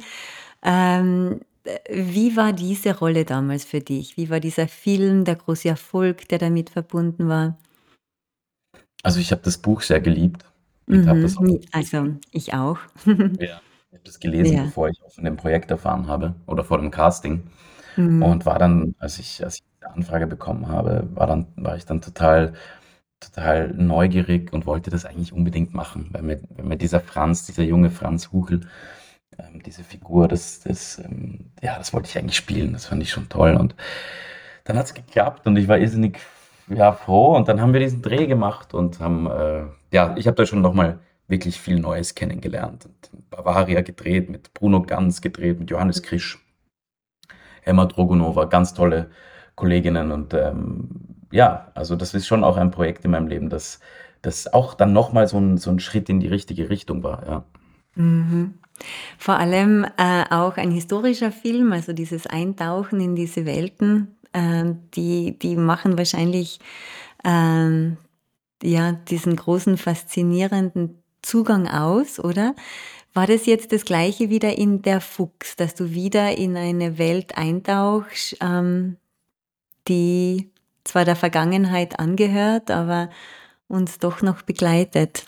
Ähm, 0.62 1.40
äh, 1.64 1.78
wie 1.90 2.36
war 2.36 2.52
diese 2.52 2.96
Rolle 2.98 3.24
damals 3.24 3.64
für 3.64 3.80
dich? 3.80 4.16
Wie 4.16 4.30
war 4.30 4.40
dieser 4.40 4.68
Film, 4.68 5.24
der 5.24 5.36
große 5.36 5.68
Erfolg, 5.68 6.28
der 6.28 6.38
damit 6.38 6.70
verbunden 6.70 7.28
war? 7.28 7.58
Also 9.04 9.20
ich 9.20 9.30
habe 9.32 9.42
das 9.44 9.58
Buch 9.58 9.82
sehr 9.82 10.00
geliebt 10.00 10.44
und 10.88 11.06
habe 11.06 11.20
das 11.20 11.38
Mhm. 11.38 11.38
auch 11.38 11.44
Also 11.72 12.14
ich 12.32 12.54
auch. 12.54 12.78
Ja. 13.40 13.60
Ich 13.90 13.98
habe 13.98 14.04
das 14.04 14.18
gelesen, 14.20 14.56
Ja. 14.56 14.62
bevor 14.62 14.88
ich 14.88 15.00
auch 15.04 15.12
von 15.12 15.24
dem 15.24 15.36
Projekt 15.36 15.70
erfahren 15.70 16.08
habe 16.08 16.34
oder 16.46 16.64
vor 16.64 16.78
dem 16.78 16.90
Casting. 16.90 17.44
Mhm. 17.96 18.22
Und 18.22 18.46
war 18.46 18.58
dann, 18.58 18.94
als 18.98 19.18
ich, 19.18 19.44
als 19.44 19.56
ich 19.56 19.62
die 19.80 19.86
Anfrage 19.86 20.26
bekommen 20.26 20.68
habe, 20.68 21.08
war 21.14 21.26
dann, 21.28 21.46
war 21.56 21.76
ich 21.76 21.84
dann 21.86 22.00
total, 22.00 22.54
total 23.20 23.70
neugierig 23.74 24.52
und 24.52 24.66
wollte 24.66 24.90
das 24.90 25.04
eigentlich 25.06 25.32
unbedingt 25.32 25.74
machen, 25.74 26.08
weil 26.12 26.22
mir, 26.22 26.40
weil 26.50 26.66
mir 26.66 26.76
dieser 26.78 27.00
Franz, 27.00 27.46
dieser 27.46 27.64
junge 27.64 27.90
Franz 27.90 28.32
Huchel, 28.32 28.62
ähm, 29.38 29.62
diese 29.64 29.84
Figur, 29.84 30.28
das, 30.28 30.60
das, 30.60 30.98
ähm, 30.98 31.52
ja, 31.62 31.78
das 31.78 31.92
wollte 31.92 32.08
ich 32.10 32.18
eigentlich 32.18 32.36
spielen. 32.36 32.72
Das 32.74 32.86
fand 32.86 33.02
ich 33.02 33.10
schon 33.10 33.28
toll. 33.28 33.56
Und 33.56 33.74
dann 34.64 34.78
hat 34.78 34.86
es 34.86 34.94
geklappt 34.94 35.46
und 35.46 35.56
ich 35.56 35.68
war 35.68 35.78
irrsinnig 35.78 36.18
ja, 36.68 36.92
froh. 36.92 37.36
Und 37.36 37.48
dann 37.48 37.60
haben 37.60 37.72
wir 37.72 37.80
diesen 37.80 38.02
Dreh 38.02 38.26
gemacht 38.26 38.74
und 38.74 39.00
haben, 39.00 39.26
äh, 39.26 39.64
ja, 39.92 40.14
ich 40.16 40.26
habe 40.26 40.36
da 40.36 40.46
schon 40.46 40.62
nochmal 40.62 40.98
wirklich 41.28 41.60
viel 41.60 41.80
Neues 41.80 42.14
kennengelernt. 42.14 42.86
Und 42.86 43.30
Bavaria 43.30 43.82
gedreht, 43.82 44.30
mit 44.30 44.54
Bruno 44.54 44.82
Ganz 44.82 45.20
gedreht, 45.20 45.58
mit 45.58 45.70
Johannes 45.70 46.02
Krisch, 46.02 46.38
Emma 47.64 47.86
Drogonova, 47.86 48.44
ganz 48.44 48.74
tolle 48.74 49.10
Kolleginnen. 49.54 50.12
Und 50.12 50.34
ähm, 50.34 50.90
ja, 51.30 51.70
also 51.74 51.96
das 51.96 52.14
ist 52.14 52.26
schon 52.26 52.44
auch 52.44 52.56
ein 52.56 52.70
Projekt 52.70 53.04
in 53.04 53.10
meinem 53.10 53.26
Leben, 53.26 53.48
das, 53.48 53.80
das 54.22 54.52
auch 54.52 54.74
dann 54.74 54.92
nochmal 54.92 55.28
so 55.28 55.38
ein, 55.38 55.56
so 55.56 55.70
ein 55.70 55.80
Schritt 55.80 56.08
in 56.08 56.20
die 56.20 56.28
richtige 56.28 56.70
Richtung 56.70 57.02
war. 57.02 57.26
Ja. 57.26 57.44
Mhm. 57.94 58.54
Vor 59.18 59.36
allem 59.36 59.84
äh, 59.96 60.24
auch 60.30 60.56
ein 60.56 60.70
historischer 60.70 61.30
Film, 61.30 61.72
also 61.72 61.92
dieses 61.92 62.26
Eintauchen 62.26 63.00
in 63.00 63.14
diese 63.14 63.46
Welten, 63.46 64.16
äh, 64.34 64.74
die, 64.96 65.38
die 65.38 65.56
machen 65.56 65.98
wahrscheinlich 65.98 66.60
äh, 67.24 67.92
ja, 68.62 68.92
diesen 68.92 69.36
großen 69.36 69.76
faszinierenden 69.78 71.02
Zugang 71.22 71.68
aus, 71.68 72.18
oder? 72.20 72.54
War 73.14 73.26
das 73.26 73.46
jetzt 73.46 73.72
das 73.72 73.84
gleiche 73.84 74.30
wieder 74.30 74.58
in 74.58 74.82
der 74.82 75.00
Fuchs, 75.00 75.56
dass 75.56 75.74
du 75.74 75.92
wieder 75.92 76.36
in 76.38 76.56
eine 76.56 76.98
Welt 76.98 77.38
eintauchst, 77.38 78.36
ähm, 78.40 78.96
die 79.88 80.52
zwar 80.84 81.04
der 81.04 81.16
Vergangenheit 81.16 81.98
angehört, 82.00 82.70
aber 82.70 83.10
uns 83.68 83.98
doch 83.98 84.22
noch 84.22 84.42
begleitet? 84.42 85.26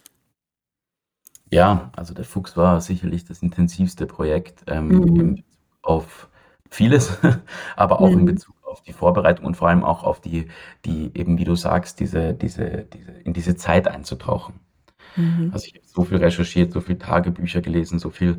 Ja, 1.50 1.90
also 1.96 2.12
der 2.14 2.24
Fuchs 2.24 2.56
war 2.56 2.80
sicherlich 2.80 3.24
das 3.24 3.40
intensivste 3.42 4.06
Projekt 4.06 4.64
ähm, 4.66 5.06
in 5.14 5.28
Mhm. 5.28 5.34
Bezug 5.34 5.66
auf 5.82 6.28
vieles, 6.70 7.18
aber 7.76 8.00
auch 8.00 8.16
in 8.16 8.24
Mhm. 8.24 8.26
Bezug 8.26 8.55
auf 8.66 8.82
die 8.82 8.92
Vorbereitung 8.92 9.46
und 9.46 9.56
vor 9.56 9.68
allem 9.68 9.84
auch 9.84 10.02
auf 10.02 10.20
die, 10.20 10.48
die 10.84 11.10
eben, 11.14 11.38
wie 11.38 11.44
du 11.44 11.54
sagst, 11.54 12.00
diese, 12.00 12.34
diese, 12.34 12.86
diese, 12.92 13.10
in 13.24 13.32
diese 13.32 13.56
Zeit 13.56 13.88
einzutauchen. 13.88 14.60
Mhm. 15.16 15.50
Also 15.52 15.66
ich 15.66 15.74
habe 15.74 15.86
so 15.86 16.04
viel 16.04 16.18
recherchiert, 16.18 16.72
so 16.72 16.80
viel 16.80 16.98
Tagebücher 16.98 17.62
gelesen, 17.62 17.98
so 17.98 18.10
viel 18.10 18.38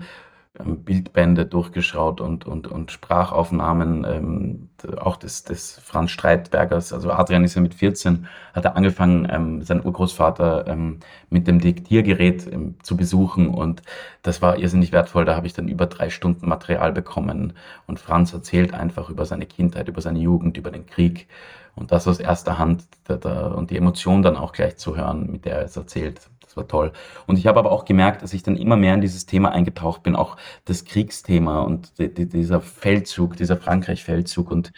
Bildbände 0.63 1.45
durchgeschaut 1.45 2.21
und, 2.21 2.45
und, 2.45 2.67
und 2.67 2.91
Sprachaufnahmen, 2.91 4.05
ähm, 4.05 4.69
auch 4.97 5.17
des, 5.17 5.43
des 5.43 5.79
Franz 5.83 6.11
Streitbergers. 6.11 6.93
Also 6.93 7.11
Adrian 7.11 7.43
ist 7.43 7.55
ja 7.55 7.61
mit 7.61 7.73
14, 7.73 8.27
hat 8.53 8.65
er 8.65 8.75
angefangen, 8.75 9.27
ähm, 9.29 9.61
seinen 9.61 9.85
Urgroßvater 9.85 10.67
ähm, 10.67 10.99
mit 11.29 11.47
dem 11.47 11.59
Diktiergerät 11.59 12.51
ähm, 12.51 12.75
zu 12.81 12.97
besuchen 12.97 13.49
und 13.49 13.81
das 14.23 14.41
war 14.41 14.57
irrsinnig 14.57 14.91
wertvoll. 14.91 15.25
Da 15.25 15.35
habe 15.35 15.47
ich 15.47 15.53
dann 15.53 15.67
über 15.67 15.85
drei 15.85 16.09
Stunden 16.09 16.47
Material 16.47 16.91
bekommen 16.91 17.53
und 17.85 17.99
Franz 17.99 18.33
erzählt 18.33 18.73
einfach 18.73 19.09
über 19.09 19.25
seine 19.25 19.45
Kindheit, 19.45 19.87
über 19.87 20.01
seine 20.01 20.19
Jugend, 20.19 20.57
über 20.57 20.71
den 20.71 20.85
Krieg 20.85 21.27
und 21.75 21.91
das 21.91 22.07
aus 22.07 22.19
erster 22.19 22.57
Hand 22.57 22.83
da, 23.05 23.17
da, 23.17 23.47
und 23.47 23.69
die 23.69 23.77
Emotion 23.77 24.23
dann 24.23 24.35
auch 24.35 24.53
gleich 24.53 24.77
zu 24.77 24.97
hören, 24.97 25.31
mit 25.31 25.45
der 25.45 25.57
er 25.57 25.65
es 25.65 25.77
erzählt. 25.77 26.29
War 26.57 26.67
toll. 26.67 26.91
Und 27.27 27.37
ich 27.37 27.47
habe 27.47 27.59
aber 27.59 27.71
auch 27.71 27.85
gemerkt, 27.85 28.23
dass 28.23 28.33
ich 28.33 28.43
dann 28.43 28.57
immer 28.57 28.75
mehr 28.75 28.93
in 28.95 29.01
dieses 29.01 29.25
Thema 29.25 29.51
eingetaucht 29.51 30.03
bin, 30.03 30.15
auch 30.15 30.37
das 30.65 30.85
Kriegsthema 30.85 31.61
und 31.61 31.99
die, 31.99 32.13
die, 32.13 32.27
dieser 32.27 32.61
Feldzug, 32.61 33.37
dieser 33.37 33.57
Frankreich-Feldzug 33.57 34.51
und 34.51 34.73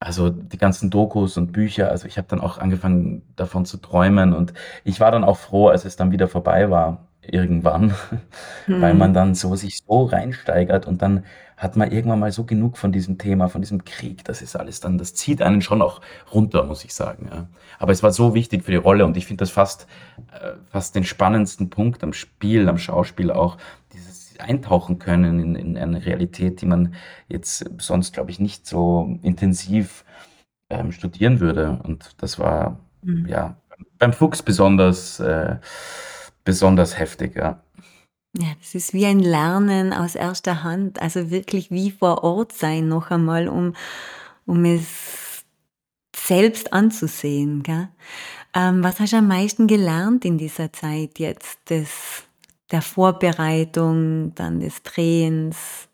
also 0.00 0.30
die 0.30 0.58
ganzen 0.58 0.90
Dokus 0.90 1.36
und 1.36 1.52
Bücher. 1.52 1.90
Also 1.90 2.08
ich 2.08 2.18
habe 2.18 2.28
dann 2.28 2.40
auch 2.40 2.58
angefangen 2.58 3.22
davon 3.36 3.64
zu 3.66 3.78
träumen 3.78 4.32
und 4.34 4.52
ich 4.84 5.00
war 5.00 5.10
dann 5.12 5.24
auch 5.24 5.38
froh, 5.38 5.68
als 5.68 5.84
es 5.84 5.96
dann 5.96 6.12
wieder 6.12 6.28
vorbei 6.28 6.70
war 6.70 7.09
irgendwann, 7.32 7.94
weil 8.66 8.94
man 8.94 9.10
Mhm. 9.10 9.14
dann 9.14 9.34
so 9.34 9.54
sich 9.56 9.82
so 9.86 10.04
reinsteigert 10.04 10.86
und 10.86 11.02
dann 11.02 11.24
hat 11.56 11.76
man 11.76 11.90
irgendwann 11.92 12.20
mal 12.20 12.32
so 12.32 12.44
genug 12.44 12.78
von 12.78 12.90
diesem 12.90 13.18
Thema, 13.18 13.48
von 13.48 13.60
diesem 13.60 13.84
Krieg. 13.84 14.24
Das 14.24 14.40
ist 14.40 14.56
alles 14.56 14.80
dann, 14.80 14.96
das 14.96 15.14
zieht 15.14 15.42
einen 15.42 15.60
schon 15.60 15.82
auch 15.82 16.00
runter, 16.32 16.64
muss 16.64 16.84
ich 16.84 16.94
sagen. 16.94 17.28
Ja. 17.30 17.48
Aber 17.78 17.92
es 17.92 18.02
war 18.02 18.12
so 18.12 18.34
wichtig 18.34 18.64
für 18.64 18.70
die 18.70 18.78
Rolle 18.78 19.04
und 19.04 19.16
ich 19.18 19.26
finde 19.26 19.42
das 19.42 19.50
fast, 19.50 19.86
äh, 20.32 20.52
fast 20.70 20.94
den 20.94 21.04
spannendsten 21.04 21.68
Punkt 21.68 22.02
am 22.02 22.12
Spiel, 22.14 22.68
am 22.68 22.78
Schauspiel 22.78 23.30
auch, 23.30 23.58
dieses 23.92 24.38
Eintauchen 24.38 24.98
können 24.98 25.38
in, 25.38 25.54
in 25.54 25.76
eine 25.76 26.04
Realität, 26.06 26.62
die 26.62 26.66
man 26.66 26.94
jetzt 27.28 27.64
sonst, 27.78 28.14
glaube 28.14 28.30
ich, 28.30 28.40
nicht 28.40 28.66
so 28.66 29.18
intensiv 29.22 30.04
ähm, 30.70 30.92
studieren 30.92 31.40
würde. 31.40 31.78
Und 31.82 32.10
das 32.22 32.38
war 32.38 32.78
Mhm. 33.02 33.26
ja 33.28 33.56
beim 33.98 34.12
Fuchs 34.12 34.42
besonders, 34.42 35.20
äh, 35.20 35.56
besonders 36.44 36.98
heftig, 36.98 37.36
ja. 37.36 37.62
Ja, 38.38 38.48
das 38.60 38.74
ist 38.74 38.92
wie 38.92 39.06
ein 39.06 39.18
Lernen 39.18 39.92
aus 39.92 40.14
erster 40.14 40.62
Hand, 40.62 41.02
also 41.02 41.30
wirklich 41.30 41.70
wie 41.70 41.90
vor 41.90 42.22
Ort 42.22 42.52
sein 42.52 42.88
noch 42.88 43.10
einmal, 43.10 43.48
um, 43.48 43.74
um 44.46 44.64
es 44.64 45.44
selbst 46.14 46.72
anzusehen. 46.72 47.64
Gell? 47.64 47.88
Ähm, 48.54 48.84
was 48.84 49.00
hast 49.00 49.12
du 49.12 49.16
am 49.16 49.26
meisten 49.28 49.66
gelernt 49.66 50.24
in 50.24 50.38
dieser 50.38 50.72
Zeit 50.72 51.18
jetzt 51.18 51.58
des, 51.70 52.22
der 52.70 52.82
Vorbereitung, 52.82 54.32
dann 54.36 54.60
des 54.60 54.82
Drehens, 54.84 55.88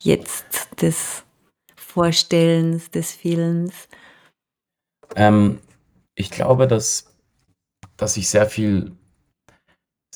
jetzt 0.00 0.80
des 0.80 1.24
Vorstellens 1.76 2.90
des 2.90 3.12
Films? 3.12 3.88
Ähm, 5.14 5.60
ich 6.14 6.30
glaube, 6.30 6.66
dass, 6.66 7.14
dass 7.96 8.16
ich 8.16 8.28
sehr 8.28 8.46
viel, 8.46 8.92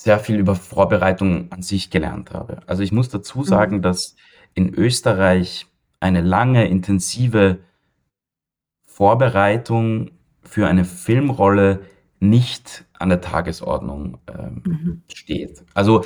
sehr 0.03 0.19
viel 0.19 0.37
über 0.37 0.55
Vorbereitung 0.55 1.51
an 1.51 1.61
sich 1.61 1.91
gelernt 1.91 2.31
habe. 2.31 2.61
Also 2.65 2.81
ich 2.81 2.91
muss 2.91 3.09
dazu 3.09 3.39
Mhm. 3.39 3.43
sagen, 3.43 3.81
dass 3.83 4.15
in 4.55 4.73
Österreich 4.73 5.67
eine 5.99 6.21
lange, 6.21 6.67
intensive 6.67 7.59
Vorbereitung 8.83 10.11
für 10.43 10.67
eine 10.67 10.85
Filmrolle 10.85 11.81
nicht 12.19 12.85
an 12.97 13.09
der 13.09 13.21
Tagesordnung 13.21 14.17
ähm, 14.27 14.63
Mhm. 14.65 15.01
steht. 15.11 15.63
Also 15.75 16.03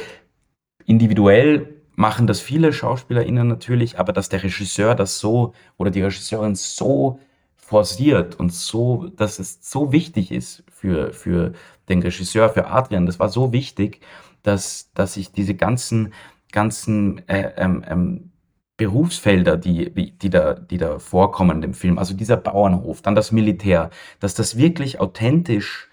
individuell 0.86 1.76
machen 1.96 2.28
das 2.28 2.42
viele 2.42 2.74
SchauspielerInnen 2.74 3.48
natürlich, 3.48 3.98
aber 4.00 4.12
dass 4.14 4.30
der 4.30 4.44
Regisseur 4.44 4.96
das 4.96 5.20
so 5.20 5.54
oder 5.78 5.92
die 5.92 6.02
Regisseurin 6.02 6.56
so 6.56 7.20
forciert 7.56 8.36
und 8.36 8.54
so, 8.54 9.08
dass 9.16 9.40
es 9.40 9.60
so 9.62 9.92
wichtig 9.92 10.32
ist 10.32 10.64
für, 10.70 11.14
für 11.14 11.54
den 11.90 12.02
Regisseur, 12.02 12.50
für 12.50 12.68
Adrian, 12.68 13.06
das 13.06 13.20
war 13.20 13.30
so 13.30 13.52
wichtig, 13.52 14.02
dass, 14.44 14.92
dass 14.94 15.18
ich 15.18 15.32
diese 15.32 15.56
ganzen, 15.56 16.14
ganzen 16.52 17.28
äh, 17.28 17.52
ähm, 17.58 17.84
ähm, 17.88 18.32
Berufsfelder, 18.78 19.56
die, 19.58 19.92
die, 19.92 20.30
da, 20.30 20.54
die 20.54 20.78
da 20.78 21.00
vorkommen 21.00 21.62
dem 21.62 21.74
Film, 21.74 21.98
also 21.98 22.14
dieser 22.14 22.38
Bauernhof, 22.38 23.02
dann 23.02 23.16
das 23.16 23.32
Militär, 23.32 23.90
dass 24.20 24.34
das 24.34 24.58
wirklich 24.58 25.00
authentisch 25.00 25.90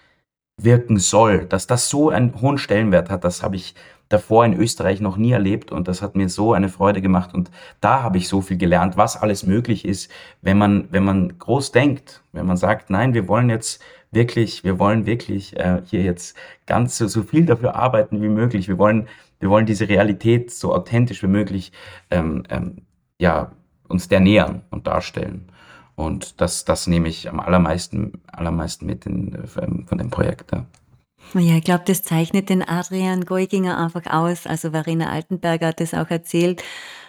wirken 0.61 0.99
soll, 0.99 1.45
dass 1.45 1.65
das 1.65 1.89
so 1.89 2.09
einen 2.09 2.39
hohen 2.41 2.57
Stellenwert 2.57 3.09
hat, 3.09 3.23
das 3.23 3.41
habe 3.41 3.55
ich 3.55 3.73
davor 4.09 4.45
in 4.45 4.53
Österreich 4.53 5.01
noch 5.01 5.17
nie 5.17 5.31
erlebt 5.31 5.71
und 5.71 5.87
das 5.87 6.01
hat 6.01 6.15
mir 6.15 6.29
so 6.29 6.53
eine 6.53 6.69
Freude 6.69 7.01
gemacht 7.01 7.33
und 7.33 7.49
da 7.81 8.03
habe 8.03 8.17
ich 8.17 8.27
so 8.27 8.41
viel 8.41 8.57
gelernt, 8.57 8.97
was 8.97 9.19
alles 9.19 9.45
möglich 9.45 9.85
ist, 9.85 10.11
wenn 10.41 10.57
man, 10.57 10.87
wenn 10.91 11.03
man 11.03 11.39
groß 11.39 11.71
denkt, 11.71 12.21
wenn 12.31 12.45
man 12.45 12.57
sagt, 12.57 12.89
nein, 12.89 13.13
wir 13.13 13.27
wollen 13.27 13.49
jetzt 13.49 13.81
wirklich, 14.13 14.63
wir 14.63 14.79
wollen 14.79 15.05
wirklich 15.05 15.55
äh, 15.57 15.81
hier 15.85 16.03
jetzt 16.03 16.37
ganz 16.65 16.97
so, 16.97 17.07
so 17.07 17.23
viel 17.23 17.45
dafür 17.45 17.75
arbeiten 17.75 18.21
wie 18.21 18.29
möglich, 18.29 18.67
wir 18.67 18.77
wollen, 18.77 19.07
wir 19.39 19.49
wollen 19.49 19.65
diese 19.65 19.89
Realität 19.89 20.51
so 20.51 20.73
authentisch 20.73 21.23
wie 21.23 21.27
möglich 21.27 21.71
ähm, 22.11 22.43
ähm, 22.49 22.83
ja, 23.19 23.51
uns 23.87 24.07
der 24.07 24.19
nähern 24.19 24.63
und 24.69 24.87
darstellen. 24.87 25.49
Und 25.95 26.41
das, 26.41 26.65
das 26.65 26.87
nehme 26.87 27.07
ich 27.07 27.29
am 27.29 27.39
allermeisten, 27.39 28.21
allermeisten 28.31 28.85
mit 28.85 29.05
in, 29.05 29.35
äh, 29.35 29.47
von 29.47 29.97
dem 29.97 30.09
Projekt. 30.09 30.51
Ja. 30.51 30.65
Ja, 31.33 31.55
ich 31.55 31.63
glaube, 31.63 31.83
das 31.87 32.03
zeichnet 32.03 32.49
den 32.49 32.67
Adrian 32.67 33.25
Geuginger 33.25 33.77
einfach 33.77 34.05
aus. 34.11 34.45
Also 34.45 34.71
Verena 34.71 35.09
Altenberger 35.09 35.67
hat 35.67 35.81
es 35.81 35.93
auch 35.93 36.09
erzählt, 36.09 36.61
äh, 36.61 36.63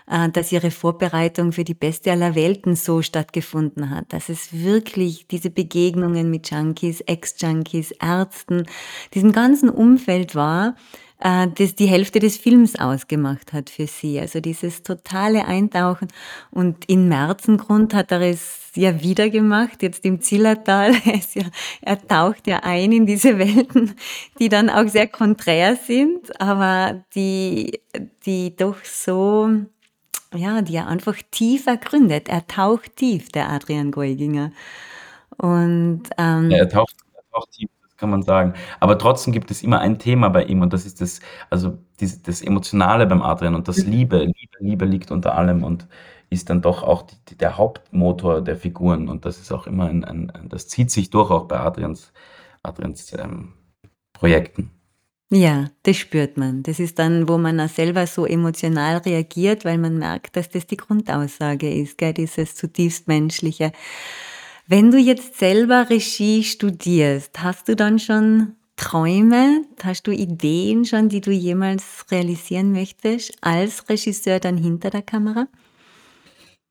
dass 0.06 0.52
ihre 0.52 0.70
Vorbereitung 0.70 1.52
für 1.52 1.64
die 1.64 1.74
Beste 1.74 2.12
aller 2.12 2.34
Welten 2.34 2.76
so 2.76 3.00
stattgefunden 3.00 3.90
hat. 3.90 4.12
Dass 4.12 4.28
es 4.28 4.52
wirklich 4.52 5.26
diese 5.28 5.50
Begegnungen 5.50 6.30
mit 6.30 6.50
Junkies, 6.50 7.00
Ex-Junkies, 7.00 7.92
Ärzten, 7.92 8.66
diesem 9.14 9.32
ganzen 9.32 9.70
Umfeld 9.70 10.34
war, 10.34 10.74
äh, 11.24 11.48
das 11.54 11.74
die 11.74 11.86
Hälfte 11.86 12.18
des 12.18 12.36
Films 12.36 12.78
ausgemacht 12.78 13.52
hat 13.52 13.70
für 13.70 13.86
sie. 13.86 14.20
Also 14.20 14.40
dieses 14.40 14.82
totale 14.82 15.46
Eintauchen. 15.46 16.08
Und 16.50 16.84
in 16.86 17.08
Merzengrund 17.08 17.94
hat 17.94 18.12
er 18.12 18.20
es 18.20 18.70
ja 18.74 19.00
wieder 19.00 19.30
gemacht, 19.30 19.82
jetzt 19.82 20.04
im 20.04 20.20
Zillertal. 20.20 20.92
Er, 21.04 21.20
ja, 21.34 21.48
er 21.82 22.06
taucht 22.06 22.46
ja 22.46 22.60
ein 22.62 22.92
in 22.92 23.06
diese 23.06 23.38
Welten, 23.38 23.94
die 24.38 24.48
dann 24.48 24.68
auch 24.68 24.88
sehr 24.88 25.06
konträr 25.06 25.76
sind, 25.76 26.40
aber 26.40 27.04
die, 27.14 27.80
die 28.26 28.54
doch 28.56 28.76
so, 28.84 29.48
ja, 30.36 30.62
die 30.62 30.76
er 30.76 30.88
einfach 30.88 31.16
tief 31.30 31.66
ergründet. 31.66 32.28
Er 32.28 32.46
taucht 32.46 32.96
tief, 32.96 33.30
der 33.30 33.50
Adrian 33.50 33.90
Geuginger. 33.90 34.52
Und 35.36 36.02
Ja, 36.18 36.50
er 36.50 36.62
ähm, 36.62 36.68
taucht, 36.68 36.94
er 37.14 37.22
taucht 37.32 37.50
tief, 37.52 37.68
das 37.82 37.96
kann 37.96 38.10
man 38.10 38.22
sagen. 38.22 38.54
Aber 38.80 38.98
trotzdem 38.98 39.32
gibt 39.32 39.50
es 39.50 39.62
immer 39.62 39.80
ein 39.80 39.98
Thema 39.98 40.28
bei 40.28 40.44
ihm 40.44 40.62
und 40.62 40.72
das 40.72 40.86
ist 40.86 41.00
das, 41.00 41.20
also 41.50 41.78
dieses, 42.00 42.22
das 42.22 42.42
Emotionale 42.42 43.06
beim 43.06 43.22
Adrian 43.22 43.54
und 43.54 43.68
das 43.68 43.84
Liebe. 43.84 44.18
Liebe, 44.18 44.56
Liebe 44.60 44.84
liegt 44.84 45.10
unter 45.10 45.34
allem 45.34 45.64
und 45.64 45.88
ist 46.30 46.50
dann 46.50 46.62
doch 46.62 46.82
auch 46.82 47.02
die, 47.02 47.16
die, 47.28 47.36
der 47.36 47.56
Hauptmotor 47.56 48.42
der 48.42 48.56
Figuren 48.56 49.08
und 49.08 49.24
das 49.24 49.38
ist 49.38 49.52
auch 49.52 49.66
immer 49.66 49.86
ein, 49.86 50.04
ein, 50.04 50.30
ein 50.30 50.48
das 50.48 50.68
zieht 50.68 50.90
sich 50.90 51.10
durch 51.10 51.30
auch 51.30 51.46
bei 51.46 51.60
Adrians, 51.60 52.12
Adrians 52.62 53.12
ähm, 53.14 53.54
Projekten. 54.12 54.70
Ja, 55.30 55.70
das 55.82 55.96
spürt 55.96 56.36
man. 56.36 56.62
Das 56.62 56.78
ist 56.78 56.98
dann, 56.98 57.28
wo 57.28 57.38
man 57.38 57.58
auch 57.58 57.68
selber 57.68 58.06
so 58.06 58.26
emotional 58.26 58.98
reagiert, 58.98 59.64
weil 59.64 59.78
man 59.78 59.98
merkt, 59.98 60.36
dass 60.36 60.50
das 60.50 60.66
die 60.66 60.76
Grundaussage 60.76 61.72
ist, 61.72 61.98
gell, 61.98 62.12
dieses 62.12 62.54
zutiefst 62.54 63.08
Menschliche. 63.08 63.72
Wenn 64.66 64.90
du 64.90 64.98
jetzt 64.98 65.38
selber 65.38 65.90
Regie 65.90 66.44
studierst, 66.44 67.42
hast 67.42 67.68
du 67.68 67.76
dann 67.76 67.98
schon 67.98 68.54
Träume? 68.76 69.62
Hast 69.82 70.06
du 70.06 70.10
Ideen 70.10 70.84
schon, 70.84 71.08
die 71.08 71.20
du 71.20 71.30
jemals 71.30 72.06
realisieren 72.10 72.72
möchtest 72.72 73.36
als 73.40 73.88
Regisseur 73.88 74.40
dann 74.40 74.56
hinter 74.56 74.90
der 74.90 75.02
Kamera? 75.02 75.46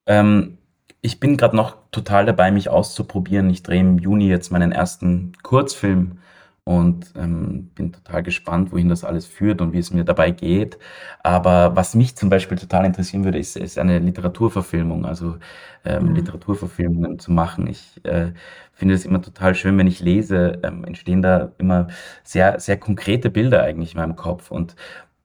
Ähm, 0.05 0.57
ich 1.01 1.19
bin 1.19 1.37
gerade 1.37 1.55
noch 1.55 1.77
total 1.91 2.25
dabei, 2.25 2.51
mich 2.51 2.69
auszuprobieren. 2.69 3.49
Ich 3.49 3.63
drehe 3.63 3.79
im 3.79 3.99
Juni 3.99 4.27
jetzt 4.27 4.51
meinen 4.51 4.71
ersten 4.71 5.33
Kurzfilm 5.43 6.19
und 6.65 7.11
ähm, 7.17 7.69
bin 7.75 7.91
total 7.91 8.23
gespannt, 8.23 8.71
wohin 8.71 8.87
das 8.89 9.03
alles 9.03 9.25
führt 9.25 9.61
und 9.61 9.73
wie 9.73 9.79
es 9.79 9.91
mir 9.91 10.05
dabei 10.05 10.31
geht. 10.31 10.77
Aber 11.21 11.75
was 11.75 11.93
mich 11.95 12.15
zum 12.15 12.29
Beispiel 12.29 12.57
total 12.57 12.85
interessieren 12.85 13.25
würde, 13.25 13.37
ist, 13.39 13.57
ist 13.57 13.77
eine 13.77 13.99
Literaturverfilmung, 13.99 15.05
also 15.05 15.37
ähm, 15.85 16.13
Mhm. 16.13 16.13
Literaturverfilmungen 16.13 17.19
zu 17.19 17.31
machen. 17.33 17.67
Ich 17.67 17.99
äh, 18.05 18.31
finde 18.71 18.95
es 18.95 19.05
immer 19.05 19.21
total 19.21 19.55
schön, 19.55 19.77
wenn 19.77 19.87
ich 19.87 19.99
lese, 19.99 20.59
ähm, 20.63 20.85
entstehen 20.85 21.21
da 21.21 21.51
immer 21.57 21.87
sehr, 22.23 22.59
sehr 22.59 22.77
konkrete 22.77 23.29
Bilder 23.29 23.63
eigentlich 23.63 23.93
in 23.93 23.99
meinem 24.01 24.15
Kopf. 24.15 24.49
Und 24.51 24.75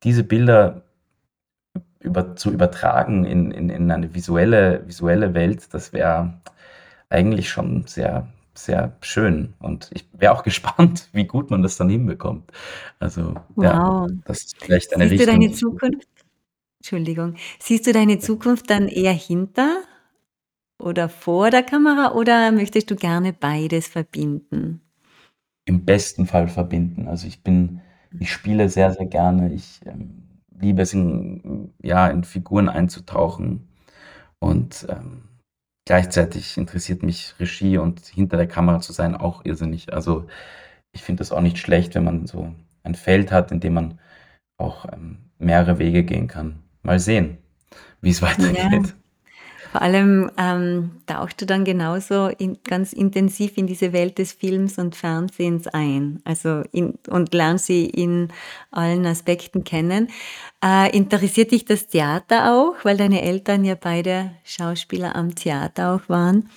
diese 0.02 0.24
Bilder 0.24 0.82
über, 2.00 2.36
zu 2.36 2.50
übertragen 2.52 3.24
in, 3.24 3.50
in, 3.50 3.70
in 3.70 3.90
eine 3.90 4.14
visuelle, 4.14 4.86
visuelle 4.86 5.34
Welt, 5.34 5.72
das 5.74 5.92
wäre 5.92 6.34
eigentlich 7.10 7.50
schon 7.50 7.86
sehr, 7.86 8.28
sehr 8.64 8.96
schön. 9.00 9.54
Und 9.58 9.90
ich 9.94 10.06
wäre 10.12 10.32
auch 10.34 10.42
gespannt, 10.44 11.08
wie 11.12 11.26
gut 11.26 11.50
man 11.50 11.62
das 11.62 11.76
dann 11.76 11.88
hinbekommt. 11.90 12.50
Also 12.98 13.34
ja, 13.56 13.80
Wow. 13.80 14.10
das 14.24 14.44
ist 14.44 14.62
vielleicht 14.62 14.94
eine 14.94 15.08
Siehst 15.08 15.26
du 15.26 15.30
Richtung, 15.30 15.40
deine 15.40 15.48
die 15.48 15.54
ich 15.54 15.56
Zukunft 15.56 16.08
Entschuldigung. 16.80 17.34
Siehst 17.60 17.86
du 17.86 17.92
deine 17.92 18.18
Zukunft 18.18 18.70
dann 18.70 18.88
eher 18.88 19.12
hinter 19.12 19.82
oder 20.80 21.08
vor 21.08 21.50
der 21.50 21.62
Kamera 21.64 22.12
oder 22.14 22.52
möchtest 22.52 22.90
du 22.90 22.96
gerne 22.96 23.32
beides 23.32 23.88
verbinden? 23.88 24.80
im 25.68 25.84
besten 25.84 26.26
Fall 26.26 26.48
verbinden. 26.48 27.08
Also 27.08 27.26
ich 27.26 27.42
bin, 27.42 27.80
ich 28.18 28.32
spiele 28.32 28.68
sehr, 28.70 28.90
sehr 28.92 29.06
gerne. 29.06 29.52
Ich 29.52 29.80
ähm, 29.84 30.22
liebe 30.58 30.82
es, 30.82 30.94
in, 30.94 31.74
ja, 31.82 32.08
in 32.08 32.24
Figuren 32.24 32.68
einzutauchen. 32.70 33.68
Und 34.38 34.86
ähm, 34.88 35.27
gleichzeitig 35.88 36.58
interessiert 36.58 37.02
mich 37.02 37.34
Regie 37.40 37.78
und 37.78 38.04
hinter 38.04 38.36
der 38.36 38.46
Kamera 38.46 38.78
zu 38.80 38.92
sein 38.92 39.16
auch 39.16 39.46
irrsinnig. 39.46 39.90
Also 39.94 40.26
ich 40.92 41.02
finde 41.02 41.20
das 41.20 41.32
auch 41.32 41.40
nicht 41.40 41.56
schlecht, 41.56 41.94
wenn 41.94 42.04
man 42.04 42.26
so 42.26 42.54
ein 42.82 42.94
Feld 42.94 43.32
hat, 43.32 43.52
in 43.52 43.60
dem 43.60 43.72
man 43.72 43.98
auch 44.58 44.84
ähm, 44.92 45.16
mehrere 45.38 45.78
Wege 45.78 46.04
gehen 46.04 46.28
kann. 46.28 46.62
Mal 46.82 47.00
sehen, 47.00 47.38
wie 48.02 48.10
es 48.10 48.20
Ja. 48.38 48.82
Vor 49.72 49.82
allem 49.82 50.30
ähm, 50.38 50.92
tauchst 51.06 51.40
du 51.42 51.46
dann 51.46 51.64
genauso 51.64 52.28
in, 52.28 52.58
ganz 52.64 52.92
intensiv 52.94 53.58
in 53.58 53.66
diese 53.66 53.92
Welt 53.92 54.18
des 54.18 54.32
Films 54.32 54.78
und 54.78 54.96
Fernsehens 54.96 55.66
ein, 55.68 56.20
also 56.24 56.62
in, 56.72 56.94
und 57.08 57.34
lernst 57.34 57.66
sie 57.66 57.84
in 57.84 58.28
allen 58.70 59.04
Aspekten 59.04 59.64
kennen. 59.64 60.08
Äh, 60.64 60.96
interessiert 60.96 61.52
dich 61.52 61.66
das 61.66 61.86
Theater 61.86 62.52
auch, 62.54 62.76
weil 62.84 62.96
deine 62.96 63.20
Eltern 63.22 63.64
ja 63.64 63.74
beide 63.74 64.30
Schauspieler 64.44 65.14
am 65.14 65.34
Theater 65.34 65.94
auch 65.94 66.08
waren? 66.08 66.48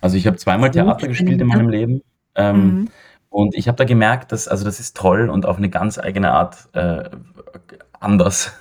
Also 0.00 0.16
ich 0.16 0.26
habe 0.26 0.36
zweimal 0.36 0.70
Theater 0.70 1.08
gespielt 1.08 1.40
in 1.40 1.46
meinem 1.48 1.68
Leben. 1.68 2.02
Ähm, 2.34 2.56
Mhm. 2.64 2.88
und 3.30 3.54
ich 3.54 3.66
habe 3.68 3.76
da 3.76 3.84
gemerkt, 3.84 4.32
dass, 4.32 4.46
also 4.48 4.64
das 4.64 4.80
ist 4.80 4.96
toll 4.96 5.28
und 5.30 5.46
auf 5.46 5.56
eine 5.56 5.68
ganz 5.68 5.98
eigene 5.98 6.32
Art 6.32 6.68
äh, 6.74 7.10
anders. 8.00 8.52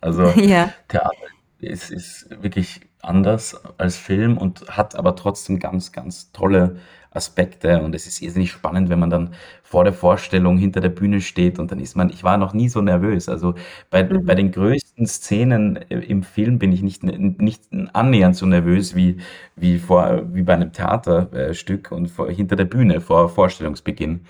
Also 0.00 0.22
Ja. 0.36 0.72
Theater 0.88 1.12
ist, 1.60 1.90
ist 1.90 2.28
wirklich 2.42 2.80
anders 3.02 3.60
als 3.78 3.96
Film 3.96 4.38
und 4.38 4.68
hat 4.68 4.96
aber 4.96 5.16
trotzdem 5.16 5.58
ganz, 5.58 5.92
ganz 5.92 6.32
tolle 6.32 6.76
Aspekte. 7.10 7.82
Und 7.82 7.94
es 7.94 8.06
ist 8.06 8.20
irrsinnig 8.22 8.50
spannend, 8.50 8.90
wenn 8.90 8.98
man 8.98 9.10
dann 9.10 9.34
vor 9.62 9.84
der 9.84 9.92
Vorstellung 9.92 10.58
hinter 10.58 10.80
der 10.80 10.88
Bühne 10.90 11.20
steht 11.20 11.58
und 11.58 11.70
dann 11.72 11.78
ist 11.80 11.96
man, 11.96 12.10
ich 12.10 12.24
war 12.24 12.36
noch 12.38 12.52
nie 12.54 12.68
so 12.68 12.80
nervös. 12.80 13.28
Also 13.28 13.54
bei, 13.90 14.02
bei 14.02 14.34
Mhm. 14.34 14.36
den 14.36 14.52
größten 14.52 15.06
Szenen 15.06 15.76
äh, 15.90 15.98
im 16.00 16.22
Film 16.22 16.58
bin 16.58 16.72
ich 16.72 16.82
nicht, 16.82 17.02
nicht 17.04 17.62
annähernd 17.92 18.36
so 18.36 18.46
nervös 18.46 18.94
wie, 18.94 19.18
wie, 19.56 19.78
vor, 19.78 20.22
wie 20.34 20.42
bei 20.42 20.54
einem 20.54 20.72
Theaterstück 20.72 21.92
und 21.92 22.08
vor, 22.08 22.30
hinter 22.30 22.56
der 22.56 22.64
Bühne 22.64 23.00
vor 23.00 23.28
Vorstellungsbeginn. 23.28 24.20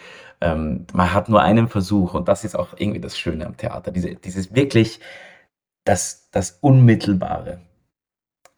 Ähm, 0.41 0.87
man 0.93 1.13
hat 1.13 1.29
nur 1.29 1.43
einen 1.43 1.69
Versuch 1.69 2.15
und 2.15 2.29
das 2.29 2.45
ist 2.45 2.55
auch 2.57 2.75
irgendwie 2.77 3.01
das 3.01 3.19
Schöne 3.19 3.47
am 3.47 3.57
Theater. 3.57 3.91
Diese, 3.91 4.15
dieses 4.15 4.55
wirklich 4.55 5.01
das, 5.89 6.29
das 6.31 6.59
Unmittelbare. 6.61 7.61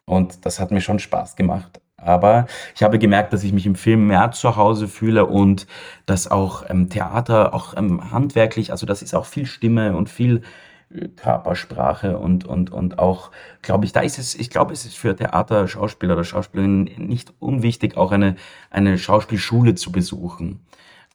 Und 0.05 0.45
das 0.45 0.59
hat 0.59 0.71
mir 0.71 0.81
schon 0.81 0.99
Spaß 0.99 1.37
gemacht. 1.37 1.81
Aber 1.95 2.47
ich 2.75 2.83
habe 2.83 2.99
gemerkt, 2.99 3.31
dass 3.31 3.43
ich 3.43 3.53
mich 3.53 3.65
im 3.65 3.75
Film 3.75 4.07
mehr 4.07 4.31
zu 4.31 4.55
Hause 4.55 4.87
fühle 4.87 5.27
und 5.27 5.67
dass 6.07 6.29
auch 6.29 6.69
ähm, 6.69 6.89
Theater, 6.89 7.53
auch 7.53 7.77
ähm, 7.77 8.11
handwerklich, 8.11 8.71
also 8.71 8.85
das 8.85 9.01
ist 9.01 9.13
auch 9.13 9.25
viel 9.25 9.45
Stimme 9.45 9.95
und 9.95 10.09
viel 10.09 10.41
äh, 10.89 11.07
Körpersprache 11.09 12.17
und, 12.17 12.43
und, 12.43 12.71
und 12.71 12.97
auch, 12.99 13.31
glaube 13.61 13.85
ich, 13.85 13.93
da 13.93 14.01
ist 14.01 14.17
es, 14.17 14.33
ich 14.35 14.49
glaube, 14.49 14.73
es 14.73 14.83
ist 14.83 14.97
für 14.97 15.15
Theater, 15.15 15.67
Schauspieler 15.67 16.15
oder 16.15 16.23
Schauspielerinnen 16.23 16.85
nicht 16.97 17.33
unwichtig, 17.39 17.95
auch 17.97 18.11
eine, 18.11 18.35
eine 18.71 18.97
Schauspielschule 18.97 19.75
zu 19.75 19.91
besuchen. 19.91 20.65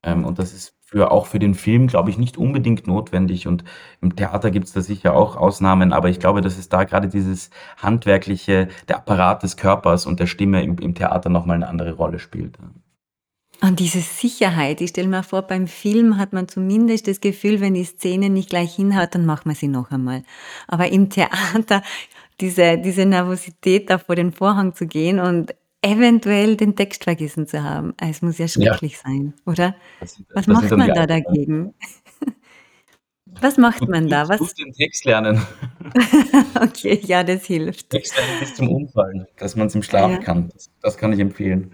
Ähm, 0.04 0.24
und 0.24 0.38
das 0.38 0.54
ist 0.54 0.75
für, 0.86 1.10
auch 1.10 1.26
für 1.26 1.40
den 1.40 1.54
Film, 1.54 1.88
glaube 1.88 2.10
ich, 2.10 2.16
nicht 2.16 2.38
unbedingt 2.38 2.86
notwendig. 2.86 3.48
Und 3.48 3.64
im 4.00 4.14
Theater 4.14 4.52
gibt 4.52 4.66
es 4.66 4.72
da 4.72 4.80
sicher 4.80 5.14
auch 5.14 5.36
Ausnahmen, 5.36 5.92
aber 5.92 6.08
ich 6.08 6.20
glaube, 6.20 6.40
dass 6.40 6.56
es 6.56 6.68
da 6.68 6.84
gerade 6.84 7.08
dieses 7.08 7.50
handwerkliche, 7.76 8.68
der 8.88 8.98
Apparat 8.98 9.42
des 9.42 9.56
Körpers 9.56 10.06
und 10.06 10.20
der 10.20 10.26
Stimme 10.26 10.62
im, 10.62 10.78
im 10.78 10.94
Theater 10.94 11.28
nochmal 11.28 11.56
eine 11.56 11.68
andere 11.68 11.94
Rolle 11.94 12.20
spielt. 12.20 12.56
Und 13.62 13.80
diese 13.80 14.00
Sicherheit, 14.00 14.80
ich 14.80 14.90
stelle 14.90 15.08
mir 15.08 15.24
vor, 15.24 15.42
beim 15.42 15.66
Film 15.66 16.18
hat 16.18 16.32
man 16.32 16.46
zumindest 16.46 17.08
das 17.08 17.20
Gefühl, 17.20 17.60
wenn 17.60 17.74
die 17.74 17.84
Szene 17.84 18.30
nicht 18.30 18.50
gleich 18.50 18.76
hinhaut, 18.76 19.14
dann 19.14 19.26
macht 19.26 19.44
man 19.44 19.56
sie 19.56 19.68
noch 19.68 19.90
einmal. 19.90 20.22
Aber 20.68 20.88
im 20.92 21.10
Theater, 21.10 21.82
diese, 22.40 22.78
diese 22.78 23.06
Nervosität, 23.06 23.90
da 23.90 23.98
vor 23.98 24.14
den 24.14 24.32
Vorhang 24.32 24.74
zu 24.74 24.86
gehen 24.86 25.18
und 25.18 25.52
eventuell 25.82 26.56
den 26.56 26.76
Text 26.76 27.04
vergessen 27.04 27.46
zu 27.46 27.62
haben, 27.62 27.94
es 28.00 28.22
muss 28.22 28.38
ja 28.38 28.48
Ja, 28.54 28.78
schrecklich 28.78 28.98
sein, 28.98 29.34
oder? 29.46 29.76
das, 30.00 30.22
Was 30.34 30.46
das 30.46 30.46
sind 30.46 30.54
macht 30.54 30.70
man 30.76 30.94
da 30.94 31.06
dagegen? 31.06 31.74
Was 33.40 33.56
macht 33.58 33.88
man 33.88 34.08
da? 34.08 34.28
Was? 34.28 34.40
den 34.54 34.72
Text 34.72 35.04
lernen. 35.04 35.40
Okay, 36.60 37.00
ja, 37.04 37.22
das 37.24 37.44
hilft. 37.46 37.90
Text 37.90 38.16
lernen 38.16 38.38
bis 38.38 38.54
zum 38.54 38.68
Umfallen, 38.68 39.26
dass 39.38 39.56
man 39.56 39.66
es 39.68 39.74
im 39.74 39.82
Schlaf 39.82 40.10
Ja, 40.12 40.18
kann. 40.20 40.48
Das, 40.50 40.70
das 40.82 40.96
kann 40.96 41.12
ich 41.12 41.20
empfehlen. 41.20 41.72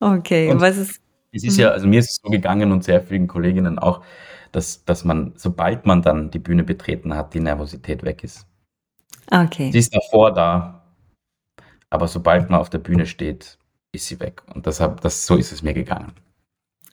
okay. 0.00 0.50
Und 0.52 0.60
Was 0.60 0.76
ist? 0.76 1.00
es 1.32 1.44
ist 1.44 1.56
ja, 1.58 1.70
also 1.70 1.86
mir 1.88 2.00
ist 2.00 2.10
es 2.10 2.20
so 2.22 2.30
gegangen 2.30 2.72
und 2.72 2.84
sehr 2.84 3.02
vielen 3.02 3.26
Kolleginnen 3.28 3.78
auch, 3.78 4.04
dass, 4.52 4.84
dass 4.84 5.04
man, 5.04 5.32
sobald 5.36 5.86
man 5.86 6.02
dann 6.02 6.30
die 6.30 6.38
Bühne 6.38 6.64
betreten 6.64 7.14
hat, 7.14 7.34
die 7.34 7.40
Nervosität 7.40 8.04
weg 8.04 8.24
ist. 8.24 8.46
Sie 8.48 8.58
Okay. 9.36 9.70
ist 9.78 9.94
davor 9.94 10.32
da, 10.32 10.83
aber 11.90 12.08
sobald 12.08 12.50
man 12.50 12.60
auf 12.60 12.70
der 12.70 12.78
Bühne 12.78 13.06
steht, 13.06 13.58
ist 13.92 14.06
sie 14.06 14.20
weg. 14.20 14.42
Und 14.54 14.66
deshalb, 14.66 15.00
das, 15.00 15.26
so 15.26 15.36
ist 15.36 15.52
es 15.52 15.62
mir 15.62 15.74
gegangen. 15.74 16.12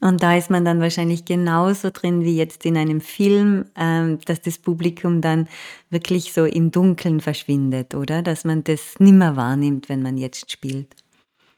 Und 0.02 0.24
da 0.24 0.36
ist 0.36 0.50
man 0.50 0.66
dann 0.66 0.82
wahrscheinlich 0.82 1.26
genauso 1.26 1.92
drin 1.92 2.24
wie 2.24 2.36
jetzt 2.36 2.66
in 2.66 2.76
einem 2.76 3.02
Film, 3.02 3.66
ähm, 3.76 4.18
dass 4.26 4.42
das 4.42 4.58
Publikum 4.58 5.22
dann 5.22 5.48
wirklich 5.92 6.34
so 6.34 6.46
im 6.46 6.72
Dunkeln 6.72 7.22
verschwindet, 7.22 7.94
oder? 7.94 8.24
Dass 8.24 8.44
man 8.44 8.64
das 8.64 9.00
nimmer 9.00 9.36
wahrnimmt, 9.36 9.90
wenn 9.90 10.02
man 10.02 10.18
jetzt 10.18 10.52
spielt. 10.52 10.96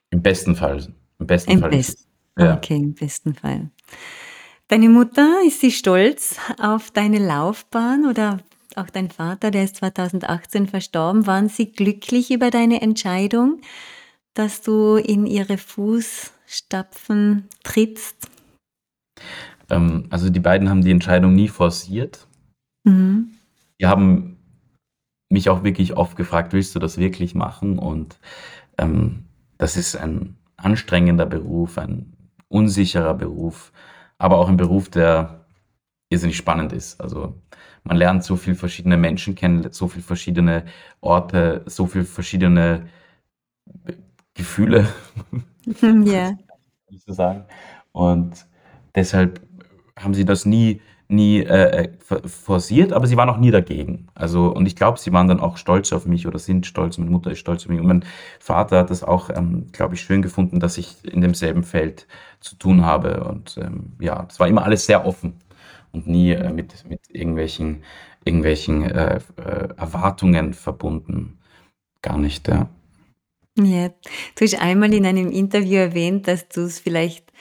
Im 0.10 0.22
besten 0.22 0.58
Fall. 0.58 0.94
Im 1.20 1.28
besten 1.28 1.52
Im 1.52 1.60
Fall 1.62 1.74
es. 1.74 2.06
Ja. 2.38 2.58
Okay, 2.58 2.76
im 2.76 2.94
besten 2.94 3.34
Fall. 3.34 3.70
Deine 4.68 4.90
Mutter, 4.90 5.40
ist 5.46 5.62
sie 5.62 5.72
stolz 5.72 6.38
auf 6.60 6.92
deine 6.92 7.20
Laufbahn 7.20 8.06
oder 8.06 8.40
auch 8.78 8.90
dein 8.90 9.10
Vater, 9.10 9.52
der 9.52 9.64
ist 9.64 9.78
2018 9.78 10.68
verstorben. 10.68 11.28
Waren 11.28 11.50
sie 11.50 11.72
glücklich 11.72 12.32
über 12.32 12.50
deine 12.50 12.82
Entscheidung, 12.82 13.62
dass 14.34 14.62
du 14.62 14.96
in 14.96 15.26
ihre 15.26 15.58
Fußstapfen 15.58 17.48
trittst? 17.64 18.28
Ähm, 19.70 20.08
also 20.10 20.30
die 20.30 20.40
beiden 20.40 20.70
haben 20.70 20.84
die 20.84 20.92
Entscheidung 20.92 21.34
nie 21.34 21.48
forciert. 21.48 22.28
Mhm. 22.84 23.32
Die 23.80 23.88
haben 23.88 24.38
mich 25.30 25.50
auch 25.50 25.64
wirklich 25.64 25.98
oft 25.98 26.16
gefragt, 26.16 26.54
willst 26.54 26.76
du 26.76 26.80
das 26.80 26.98
wirklich 26.98 27.36
machen? 27.36 27.80
Und 27.80 28.20
ähm, 28.78 29.26
das 29.58 29.78
ist 29.78 29.96
ein 29.96 30.36
anstrengender 30.58 31.26
Beruf, 31.26 31.78
ein 31.78 32.14
unsicherer 32.48 33.16
Beruf, 33.16 33.72
aber 34.18 34.38
auch 34.38 34.48
ein 34.48 34.58
Beruf, 34.58 34.90
der 34.90 35.43
irrsinnig 36.14 36.38
spannend 36.38 36.74
ist. 36.74 37.02
Also 37.02 37.36
man 37.84 37.98
lernt 37.98 38.24
so 38.24 38.36
viele 38.38 38.56
verschiedene 38.56 38.98
Menschen 38.98 39.36
kennen, 39.36 39.68
so 39.72 39.88
viele 39.88 40.04
verschiedene 40.04 40.66
Orte, 41.02 41.64
so 41.68 41.86
viele 41.88 42.06
verschiedene 42.06 42.88
Gefühle, 44.34 44.88
Ja. 45.82 46.32
kann 46.32 46.38
ich 46.90 47.04
so 47.04 47.14
sagen. 47.14 47.46
Und 47.92 48.46
deshalb 48.96 49.42
haben 50.00 50.14
sie 50.14 50.26
das 50.26 50.46
nie, 50.46 50.82
nie, 51.08 51.40
äh, 51.42 51.86
äh 51.86 51.90
forciert, 52.28 52.94
aber 52.94 53.08
sie 53.08 53.18
waren 53.18 53.30
auch 53.30 53.38
nie 53.38 53.52
dagegen. 53.52 54.08
Also 54.16 54.48
und 54.54 54.66
ich 54.66 54.76
glaube, 54.76 55.00
sie 55.00 55.14
waren 55.14 55.28
dann 55.28 55.40
auch 55.40 55.58
stolz 55.58 55.94
auf 55.94 56.06
mich 56.06 56.28
oder 56.28 56.40
sind 56.40 56.66
stolz. 56.66 56.98
Meine 56.98 57.12
Mutter 57.12 57.32
ist 57.32 57.40
stolz 57.40 57.64
auf 57.64 57.70
mich 57.70 57.80
und 57.80 57.88
mein 57.88 58.06
Vater 58.40 58.80
hat 58.80 58.90
das 58.90 59.04
auch, 59.04 59.30
ähm, 59.30 59.68
glaube 59.72 59.96
ich, 59.96 60.02
schön 60.02 60.22
gefunden, 60.22 60.60
dass 60.60 60.78
ich 60.78 61.04
in 61.06 61.22
demselben 61.22 61.64
Feld 61.64 62.08
zu 62.40 62.56
tun 62.56 62.84
habe 62.86 63.24
und, 63.26 63.58
ähm, 63.62 63.94
ja, 64.00 64.26
es 64.30 64.40
war 64.40 64.48
immer 64.48 64.64
alles 64.66 64.86
sehr 64.86 65.06
offen 65.06 65.36
und 65.94 66.08
nie, 66.08 66.32
äh, 66.32 66.52
mit 66.52 66.88
mit 66.90 67.02
irgendwelchen 67.10 67.84
irgendwelchen, 68.26 68.84
äh, 68.84 69.20
äh, 69.38 69.70
Erwartungen 69.78 70.54
verbunden. 70.54 71.40
Gar 72.02 72.18
nicht, 72.18 72.48
ja. 72.48 72.70
Ja. 73.58 73.90
Du 74.36 74.46
hast 74.46 74.60
einmal 74.60 74.94
in 74.94 75.06
einem 75.06 75.30
Interview 75.32 75.78
erwähnt, 75.78 76.28
dass 76.28 76.48
du 76.50 76.62
es 76.62 76.80
vielleicht 76.80 77.32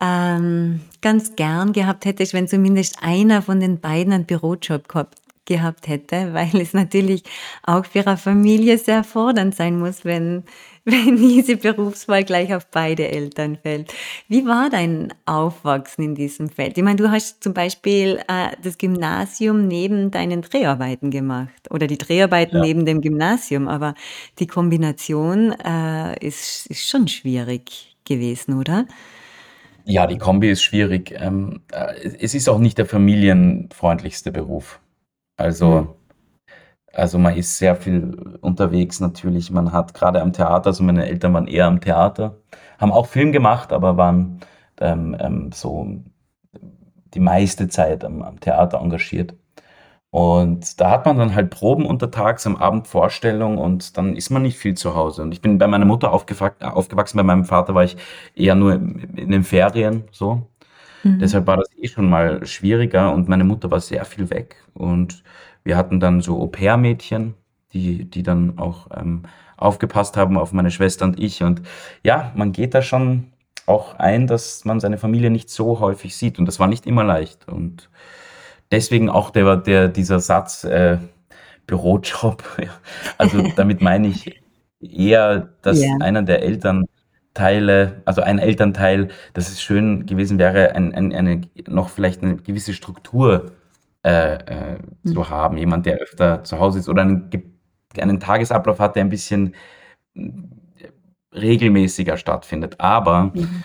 ähm, 0.00 0.80
ganz 1.02 1.36
gern 1.36 1.72
gehabt 1.72 2.06
hättest, 2.06 2.32
wenn 2.32 2.48
zumindest 2.48 3.02
einer 3.02 3.42
von 3.42 3.60
den 3.60 3.80
beiden 3.80 4.12
einen 4.12 4.24
Bürojob 4.24 4.88
gehabt, 4.88 5.18
gehabt 5.44 5.86
hätte, 5.86 6.32
weil 6.32 6.60
es 6.60 6.72
natürlich 6.72 7.24
auch 7.62 7.84
für 7.84 8.06
eine 8.06 8.16
Familie 8.16 8.78
sehr 8.78 9.04
fordernd 9.04 9.54
sein 9.54 9.78
muss, 9.78 10.04
wenn, 10.04 10.44
wenn 10.86 11.16
diese 11.16 11.56
Berufswahl 11.56 12.24
gleich 12.24 12.54
auf 12.54 12.66
beide 12.66 13.08
Eltern 13.08 13.56
fällt. 13.56 13.92
Wie 14.28 14.44
war 14.46 14.68
dein 14.68 15.14
Aufwachsen 15.24 16.04
in 16.04 16.14
diesem 16.14 16.50
Feld? 16.50 16.76
Ich 16.76 16.84
meine, 16.84 16.96
du 16.96 17.10
hast 17.10 17.42
zum 17.42 17.54
Beispiel 17.54 18.20
äh, 18.28 18.50
das 18.62 18.76
Gymnasium 18.76 19.66
neben 19.66 20.10
deinen 20.10 20.42
Dreharbeiten 20.42 21.10
gemacht 21.10 21.70
oder 21.70 21.86
die 21.86 21.96
Dreharbeiten 21.96 22.56
Ja. 22.56 22.62
neben 22.62 22.84
dem 22.84 23.00
Gymnasium, 23.00 23.66
aber 23.66 23.94
die 24.38 24.46
Kombination 24.46 25.52
äh, 25.52 26.18
ist, 26.26 26.66
ist 26.66 26.88
schon 26.88 27.08
schwierig 27.08 27.96
gewesen, 28.04 28.58
oder? 28.58 28.86
Ja, 29.86 30.06
die 30.06 30.18
Kombi 30.18 30.50
ist 30.50 30.62
schwierig. 30.62 31.14
Ähm, 31.18 31.62
äh, 31.72 31.94
es 32.20 32.34
ist 32.34 32.48
auch 32.48 32.58
nicht 32.58 32.76
der 32.76 32.86
familienfreundlichste 32.86 34.32
Beruf. 34.32 34.80
Mhm. 35.38 35.44
Also 35.44 35.96
also 36.94 37.18
man 37.18 37.36
ist 37.36 37.58
sehr 37.58 37.76
viel 37.76 38.16
unterwegs 38.40 39.00
natürlich. 39.00 39.50
Man 39.50 39.72
hat 39.72 39.94
gerade 39.94 40.20
am 40.22 40.32
Theater 40.32 40.68
also 40.68 40.82
meine 40.84 41.06
Eltern 41.06 41.34
waren 41.34 41.46
eher 41.46 41.66
am 41.66 41.80
Theater, 41.80 42.38
haben 42.78 42.92
auch 42.92 43.06
Film 43.06 43.32
gemacht, 43.32 43.72
aber 43.72 43.96
waren, 43.96 44.40
ähm, 44.80 45.16
ähm, 45.20 45.50
so 45.52 45.86
die 47.14 47.20
meiste 47.20 47.68
Zeit 47.68 48.04
am 48.04 48.22
am 48.22 48.40
Theater 48.40 48.80
engagiert. 48.80 49.34
Und 50.14 50.80
da 50.80 50.90
hat 50.92 51.06
man 51.06 51.18
dann 51.18 51.34
halt 51.34 51.50
Proben 51.50 51.86
untertags, 51.86 52.46
am 52.46 52.54
Abend 52.56 52.86
Vorstellung 52.86 53.58
und 53.58 53.98
dann 53.98 54.14
ist 54.14 54.30
man 54.30 54.42
nicht 54.42 54.56
viel 54.58 54.74
zu 54.74 54.94
Hause. 54.94 55.22
Und 55.22 55.32
ich 55.32 55.40
bin 55.42 55.58
bei 55.58 55.66
meiner 55.66 55.86
Mutter 55.86 56.12
aufgewachsen, 56.12 57.16
bei 57.16 57.24
meinem 57.24 57.44
Vater 57.44 57.74
war 57.74 57.82
ich 57.82 57.96
eher 58.36 58.54
nur 58.54 58.74
in 58.74 59.30
den 59.32 59.42
Ferien 59.42 60.04
so. 60.12 60.46
Mhm. 61.02 61.18
Deshalb 61.18 61.48
war 61.48 61.56
das 61.56 61.68
eh 61.76 61.88
schon 61.88 62.08
mal 62.08 62.46
schwieriger 62.46 63.12
und 63.12 63.28
meine 63.28 63.42
Mutter 63.44 63.70
war 63.72 63.80
sehr 63.80 64.04
viel 64.04 64.30
weg. 64.30 64.56
Und 64.74 65.24
wir 65.64 65.76
hatten 65.76 65.98
dann 66.00 66.20
so 66.20 66.40
Au-pair-Mädchen, 66.40 67.34
die, 67.72 68.04
die 68.04 68.22
dann 68.22 68.58
auch 68.58 68.88
ähm, 68.96 69.22
aufgepasst 69.56 70.16
haben 70.16 70.38
auf 70.38 70.52
meine 70.52 70.70
Schwester 70.70 71.04
und 71.06 71.18
ich. 71.18 71.42
Und 71.42 71.62
ja, 72.02 72.32
man 72.36 72.52
geht 72.52 72.74
da 72.74 72.82
schon 72.82 73.32
auch 73.66 73.94
ein, 73.98 74.26
dass 74.26 74.64
man 74.64 74.78
seine 74.78 74.98
Familie 74.98 75.30
nicht 75.30 75.48
so 75.50 75.80
häufig 75.80 76.16
sieht. 76.16 76.38
Und 76.38 76.46
das 76.46 76.60
war 76.60 76.66
nicht 76.68 76.86
immer 76.86 77.02
leicht. 77.02 77.48
Und 77.48 77.88
deswegen 78.70 79.08
auch 79.08 79.30
der, 79.30 79.56
der, 79.56 79.88
dieser 79.88 80.20
Satz, 80.20 80.64
äh, 80.64 80.98
Bürojob. 81.66 82.42
Also 83.18 83.42
damit 83.56 83.80
meine 83.80 84.08
ich 84.08 84.40
eher, 84.80 85.48
dass 85.62 85.80
Ja. 85.82 85.96
einer 86.00 86.22
der 86.22 86.42
Elternteile, 86.42 88.02
also 88.04 88.20
ein 88.20 88.38
Elternteil, 88.38 89.08
dass 89.32 89.48
es 89.48 89.62
schön 89.62 90.04
gewesen 90.06 90.38
wäre, 90.38 90.74
ein, 90.74 90.94
ein, 90.94 91.12
eine, 91.12 91.40
noch 91.68 91.88
vielleicht 91.88 92.22
eine 92.22 92.36
gewisse 92.36 92.74
Struktur 92.74 93.52
äh, 94.04 94.34
äh, 94.36 94.78
Mhm. 95.04 95.12
zu 95.14 95.30
haben. 95.30 95.56
Jemand, 95.58 95.86
der 95.86 95.96
öfter 95.98 96.44
zu 96.44 96.58
Hause 96.60 96.78
ist 96.80 96.88
oder 96.88 97.02
einen, 97.02 97.30
einen 97.98 98.20
Tagesablauf 98.20 98.80
hat, 98.80 98.96
der 98.96 99.04
ein 99.04 99.10
bisschen 99.10 99.54
äh, 100.16 100.30
regelmäßiger 101.34 102.16
stattfindet. 102.16 102.80
Aber 102.80 103.32
Mhm. 103.34 103.64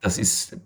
das 0.00 0.18
ist 0.18 0.58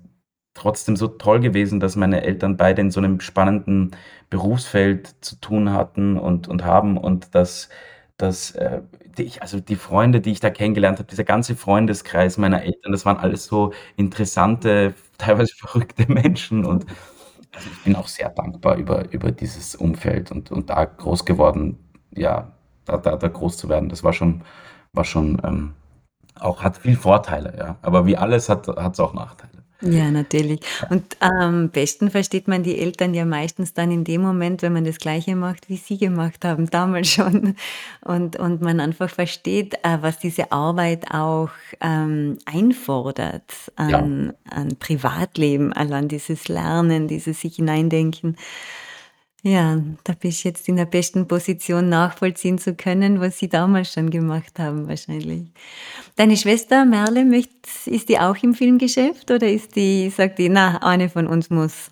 trotzdem 0.55 0.97
so 0.97 1.09
toll 1.09 1.41
gewesen, 1.41 1.81
dass 1.81 1.97
meine 1.97 2.23
Eltern 2.25 2.57
beide 2.57 2.81
in 2.83 2.91
so 2.91 3.01
einem 3.01 3.21
spannenden 3.21 3.93
Berufsfeld 4.31 5.15
zu 5.21 5.37
tun 5.41 5.73
hatten 5.73 6.19
und, 6.19 6.49
und 6.49 6.65
haben 6.65 6.99
und 6.99 7.35
dass, 7.35 7.69
dass 8.19 8.53
äh, 8.53 8.83
die, 9.19 9.33
also 9.41 9.61
die 9.61 9.77
Freunde, 9.77 10.21
die 10.21 10.33
ich 10.33 10.41
da 10.41 10.51
kennengelernt 10.51 10.99
habe, 10.99 11.09
dieser 11.09 11.25
ganze 11.25 11.57
Freundeskreis 11.57 12.39
meiner 12.39 12.63
Eltern, 12.65 12.93
das 12.93 13.07
waren 13.07 13.19
alles 13.19 13.47
so 13.47 13.73
interessante, 13.97 14.95
teilweise 15.19 15.55
verrückte 15.57 16.11
Menschen 16.13 16.65
und 16.65 16.87
also 17.55 17.69
ich 17.71 17.85
bin 17.85 17.97
auch 17.97 18.09
sehr 18.09 18.31
dankbar 18.31 18.77
über, 18.77 19.11
über 19.13 19.33
dieses 19.33 19.75
Umfeld 19.75 20.31
und, 20.31 20.51
und 20.51 20.71
da 20.71 20.85
groß 20.85 21.25
geworden, 21.25 21.79
ja, 22.15 22.53
da, 22.85 22.97
da, 22.99 23.17
da 23.17 23.29
groß 23.29 23.57
zu 23.57 23.69
werden, 23.69 23.89
das 23.89 24.05
war 24.05 24.13
schon, 24.13 24.43
war 24.93 25.05
schon 25.05 25.41
ähm, 25.45 25.75
auch, 26.39 26.63
hat 26.63 26.79
viel 26.79 26.97
Vorteile, 26.97 27.57
ja. 27.59 27.79
Aber 27.83 28.07
wie 28.07 28.17
alles 28.17 28.49
hat 28.49 28.69
es 28.69 29.01
auch 29.01 29.15
Nachteile. 29.15 29.58
Ja, 29.81 30.11
natürlich. 30.11 30.59
Und 30.91 31.17
am 31.21 31.69
besten 31.71 32.11
versteht 32.11 32.49
man 32.49 32.65
die 32.65 32.81
Eltern 32.81 33.15
ja 33.15 33.25
meistens 33.25 33.75
dann 33.75 33.93
in 33.93 34.03
dem 34.03 34.23
Moment, 34.23 34.61
wenn 34.63 34.73
man 34.73 34.85
das 34.85 34.99
Gleiche 34.99 35.37
macht, 35.37 35.69
wie 35.69 35.77
sie 35.77 35.99
gemacht 35.99 36.45
haben, 36.45 36.69
damals 36.69 37.09
schon. 37.13 37.55
Und, 38.05 38.37
und 38.37 38.61
man 38.61 38.81
einfach 38.81 39.09
versteht, 39.09 39.75
äh, 39.85 39.99
was 40.01 40.19
diese 40.19 40.51
Arbeit 40.51 41.13
auch 41.13 41.51
ähm, 41.81 42.39
einfordert 42.45 43.53
Ja, 43.79 43.99
an, 43.99 44.33
an 44.51 44.77
Privatleben, 44.81 45.73
allein 45.73 46.09
dieses 46.09 46.49
Lernen, 46.49 47.07
dieses 47.07 47.41
sich 47.41 47.55
hineindenken. 47.57 48.37
Ja, 49.45 49.81
da 50.03 50.15
bist 50.15 50.45
du 50.45 50.49
jetzt 50.49 50.69
in 50.69 50.77
der 50.77 50.85
besten 50.85 51.29
Position, 51.29 51.89
nachvollziehen 51.89 52.59
zu 52.59 52.75
können, 52.75 53.21
was 53.21 53.39
sie 53.39 53.49
damals 53.49 53.93
schon 53.93 54.11
gemacht 54.11 54.59
haben, 54.59 54.89
wahrscheinlich. 54.89 55.45
Deine 56.17 56.37
Schwester 56.37 56.85
Merle, 56.85 57.25
möcht, 57.25 57.51
ist 57.87 58.09
die 58.09 58.19
auch 58.19 58.37
im 58.43 58.55
Filmgeschäft 58.55 59.31
oder 59.31 59.49
ist 59.49 59.77
die, 59.77 60.11
sagt 60.11 60.39
die, 60.39 60.49
na, 60.49 60.79
eine 60.79 61.09
von 61.09 61.29
uns 61.29 61.51
muss, 61.51 61.91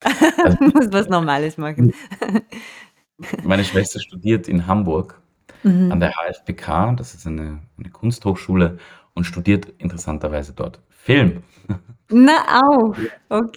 also 0.42 0.56
muss 0.60 0.90
was 0.90 1.08
Normales 1.08 1.58
machen? 1.58 1.92
meine 3.44 3.64
Schwester 3.64 4.00
studiert 4.00 4.48
in 4.48 4.66
Hamburg 4.66 5.20
an 5.62 5.88
Mhm. 5.88 6.00
der 6.00 6.12
HFBK, 6.12 6.96
das 6.96 7.12
ist 7.12 7.26
eine, 7.26 7.60
eine 7.76 7.90
Kunsthochschule, 7.90 8.78
und 9.12 9.24
studiert 9.24 9.68
interessanterweise 9.76 10.54
dort 10.54 10.80
Film. 11.02 11.42
Na, 12.12 12.62
auch. 12.62 12.94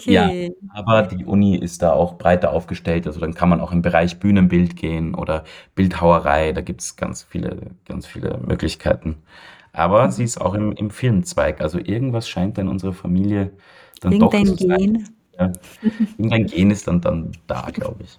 Ja, 0.06 0.27
Okay. 0.29 0.51
aber 0.69 1.03
die 1.03 1.25
Uni 1.25 1.58
ist 1.58 1.82
da 1.82 1.91
auch 1.93 2.17
breiter 2.19 2.51
aufgestellt. 2.51 3.08
Also 3.08 3.19
dann 3.19 3.34
kann 3.34 3.49
man 3.49 3.60
auch 3.60 3.71
im 3.71 3.82
Bereich 3.82 4.19
Bühnenbild 4.19 4.75
gehen 4.75 5.15
oder 5.15 5.43
Bildhauerei. 5.75 6.51
Da 6.53 6.62
gibt 6.62 6.82
es 6.82 6.95
ganz 6.95 7.23
viele, 7.23 7.71
ganz 7.88 8.06
viele 8.06 8.39
Möglichkeiten. 8.45 9.17
Aber 9.71 10.12
sie 10.12 10.23
ist 10.23 10.39
auch 10.39 10.53
im, 10.53 10.71
im 10.73 10.91
Filmzweig. 10.91 11.62
Also 11.62 11.79
irgendwas 11.79 12.29
scheint 12.29 12.58
da 12.60 12.62
in 12.62 12.67
unserer 12.67 12.93
Familie 12.93 13.51
dann 14.01 14.19
doch 14.19 14.32
Irgendein 14.34 14.58
zu 14.58 14.67
sein. 14.67 14.77
Gen, 14.77 15.08
Ja. 15.39 15.51
Irgendein 16.19 16.45
Gen 16.45 16.69
ist 16.71 16.88
dann, 16.88 17.01
dann 17.01 17.32
da, 17.47 17.69
glaube 17.73 18.03
ich. 18.03 18.17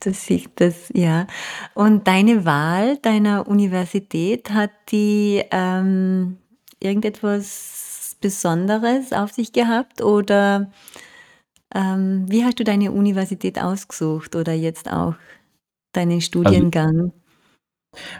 das 0.00 0.26
sich 0.26 0.48
das, 0.54 0.90
ja. 0.94 1.26
Und 1.74 2.06
deine 2.08 2.44
Wahl 2.46 2.96
deiner 2.98 3.46
Universität, 3.48 4.50
hat 4.50 4.70
die 4.90 5.42
ähm, 5.50 6.38
irgendetwas 6.80 7.73
Besonderes 8.24 9.12
auf 9.12 9.32
sich 9.32 9.52
gehabt 9.52 10.00
oder 10.02 10.70
ähm, 11.74 12.24
wie 12.30 12.44
hast 12.44 12.58
du 12.58 12.64
deine 12.64 12.90
Universität 12.92 13.60
ausgesucht 13.60 14.34
oder 14.36 14.52
jetzt 14.54 14.90
auch 14.90 15.14
deinen 15.92 16.20
Also, 16.44 16.70
Studiengang? 16.72 17.12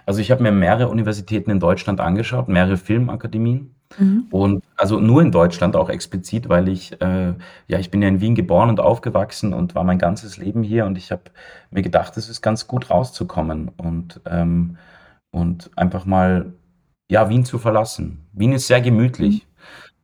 also 0.06 0.20
ich 0.20 0.30
habe 0.30 0.42
mir 0.42 0.52
mehrere 0.52 0.88
Universitäten 0.88 1.50
in 1.50 1.60
Deutschland 1.60 2.00
angeschaut, 2.00 2.48
mehrere 2.48 2.76
Filmakademien. 2.76 3.74
Mhm. 3.98 4.28
Und 4.30 4.64
also 4.76 5.00
nur 5.00 5.22
in 5.22 5.32
Deutschland 5.32 5.76
auch 5.76 5.88
explizit, 5.90 6.48
weil 6.48 6.68
ich, 6.68 7.00
äh, 7.00 7.34
ja, 7.68 7.78
ich 7.78 7.90
bin 7.90 8.02
ja 8.02 8.08
in 8.08 8.20
Wien 8.20 8.34
geboren 8.34 8.70
und 8.70 8.80
aufgewachsen 8.80 9.54
und 9.54 9.74
war 9.76 9.84
mein 9.84 9.98
ganzes 9.98 10.36
Leben 10.38 10.62
hier 10.64 10.86
und 10.86 10.98
ich 10.98 11.12
habe 11.12 11.24
mir 11.70 11.82
gedacht, 11.82 12.16
es 12.16 12.28
ist 12.28 12.42
ganz 12.42 12.66
gut 12.66 12.90
rauszukommen 12.90 13.70
und, 13.78 14.20
ähm, 14.26 14.78
und 15.32 15.70
einfach 15.76 16.06
mal, 16.06 16.54
ja, 17.10 17.28
Wien 17.30 17.44
zu 17.44 17.58
verlassen. 17.58 18.26
Wien 18.32 18.52
ist 18.52 18.66
sehr 18.68 18.80
Mhm. 19.18 19.44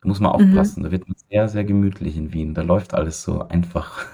Da 0.03 0.09
muss 0.09 0.21
man 0.21 0.33
Mhm. 0.37 0.73
aufpassen. 0.73 0.83
Da 0.85 0.91
wird 0.91 1.09
man 1.09 1.17
sehr, 1.31 1.49
sehr 1.49 1.65
gemütlich 1.65 2.17
in 2.17 2.33
Wien. 2.33 2.55
Da 2.55 2.63
läuft 2.63 2.95
alles 2.95 3.23
so 3.23 3.43
einfach. 3.49 4.07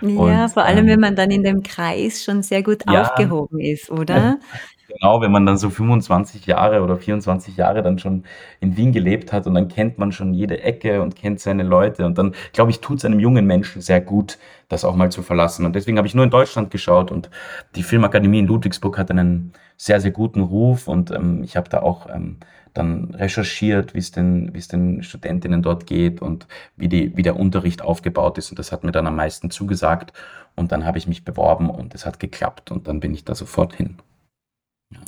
Ja, 0.00 0.48
Und 0.48 0.48
vor 0.48 0.64
allem, 0.64 0.86
wenn 0.86 1.00
ähm, 1.00 1.00
man 1.00 1.16
dann 1.16 1.30
in 1.30 1.42
dem 1.42 1.62
Kreis 1.62 2.22
schon 2.24 2.42
sehr 2.42 2.62
gut 2.62 2.86
ja, 2.86 3.00
aufgehoben 3.00 3.60
ist, 3.60 3.90
oder? 3.90 4.38
genau, 4.94 5.20
wenn 5.20 5.32
man 5.32 5.46
dann 5.46 5.56
so 5.56 5.70
25 5.70 6.46
Jahre 6.46 6.82
oder 6.82 6.96
24 6.96 7.56
Jahre 7.56 7.82
dann 7.82 7.98
schon 7.98 8.24
in 8.60 8.76
Wien 8.76 8.92
gelebt 8.92 9.32
hat 9.32 9.46
und 9.46 9.54
dann 9.54 9.68
kennt 9.68 9.98
man 9.98 10.12
schon 10.12 10.34
jede 10.34 10.62
Ecke 10.62 11.02
und 11.02 11.16
kennt 11.16 11.40
seine 11.40 11.62
Leute 11.62 12.06
und 12.06 12.18
dann, 12.18 12.34
glaube 12.52 12.70
ich, 12.70 12.80
tut 12.80 12.98
es 12.98 13.04
einem 13.04 13.20
jungen 13.20 13.46
Menschen 13.46 13.82
sehr 13.82 14.00
gut, 14.00 14.38
das 14.68 14.84
auch 14.84 14.96
mal 14.96 15.10
zu 15.10 15.22
verlassen. 15.22 15.66
Und 15.66 15.74
deswegen 15.74 15.98
habe 15.98 16.06
ich 16.08 16.14
nur 16.14 16.24
in 16.24 16.30
Deutschland 16.30 16.70
geschaut 16.70 17.10
und 17.10 17.30
die 17.74 17.82
Filmakademie 17.82 18.40
in 18.40 18.46
Ludwigsburg 18.46 18.98
hat 18.98 19.10
einen 19.10 19.52
sehr, 19.76 20.00
sehr 20.00 20.12
guten 20.12 20.40
Ruf 20.40 20.88
und 20.88 21.10
ähm, 21.10 21.42
ich 21.42 21.56
habe 21.56 21.68
da 21.68 21.82
auch 21.82 22.08
ähm, 22.08 22.38
dann 22.74 23.14
recherchiert, 23.14 23.94
wie 23.94 23.98
es 23.98 24.10
den, 24.10 24.52
es 24.54 24.68
den 24.68 25.02
Studentinnen 25.02 25.62
dort 25.62 25.86
geht 25.86 26.20
und 26.20 26.46
wie, 26.76 26.88
die, 26.88 27.16
wie 27.16 27.22
der 27.22 27.36
Unterricht 27.36 27.82
aufgebaut 27.82 28.36
ist. 28.36 28.50
Und 28.50 28.58
das 28.58 28.72
hat 28.72 28.84
mir 28.84 28.92
dann 28.92 29.06
am 29.06 29.16
meisten 29.16 29.50
zugesagt. 29.50 30.12
Und 30.56 30.72
dann 30.72 30.84
habe 30.84 30.98
ich 30.98 31.06
mich 31.06 31.24
beworben 31.24 31.70
und 31.70 31.94
es 31.94 32.04
hat 32.04 32.20
geklappt 32.20 32.70
und 32.70 32.86
dann 32.86 33.00
bin 33.00 33.14
ich 33.14 33.24
da 33.24 33.34
sofort 33.34 33.74
hin. 33.74 33.96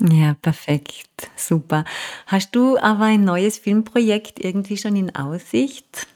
Ja, 0.01 0.35
perfekt. 0.35 1.29
Super. 1.35 1.83
Hast 2.27 2.55
du 2.55 2.77
aber 2.77 3.05
ein 3.05 3.23
neues 3.23 3.57
Filmprojekt 3.57 4.39
irgendwie 4.39 4.77
schon 4.77 4.95
in 4.95 5.15
Aussicht? 5.15 6.07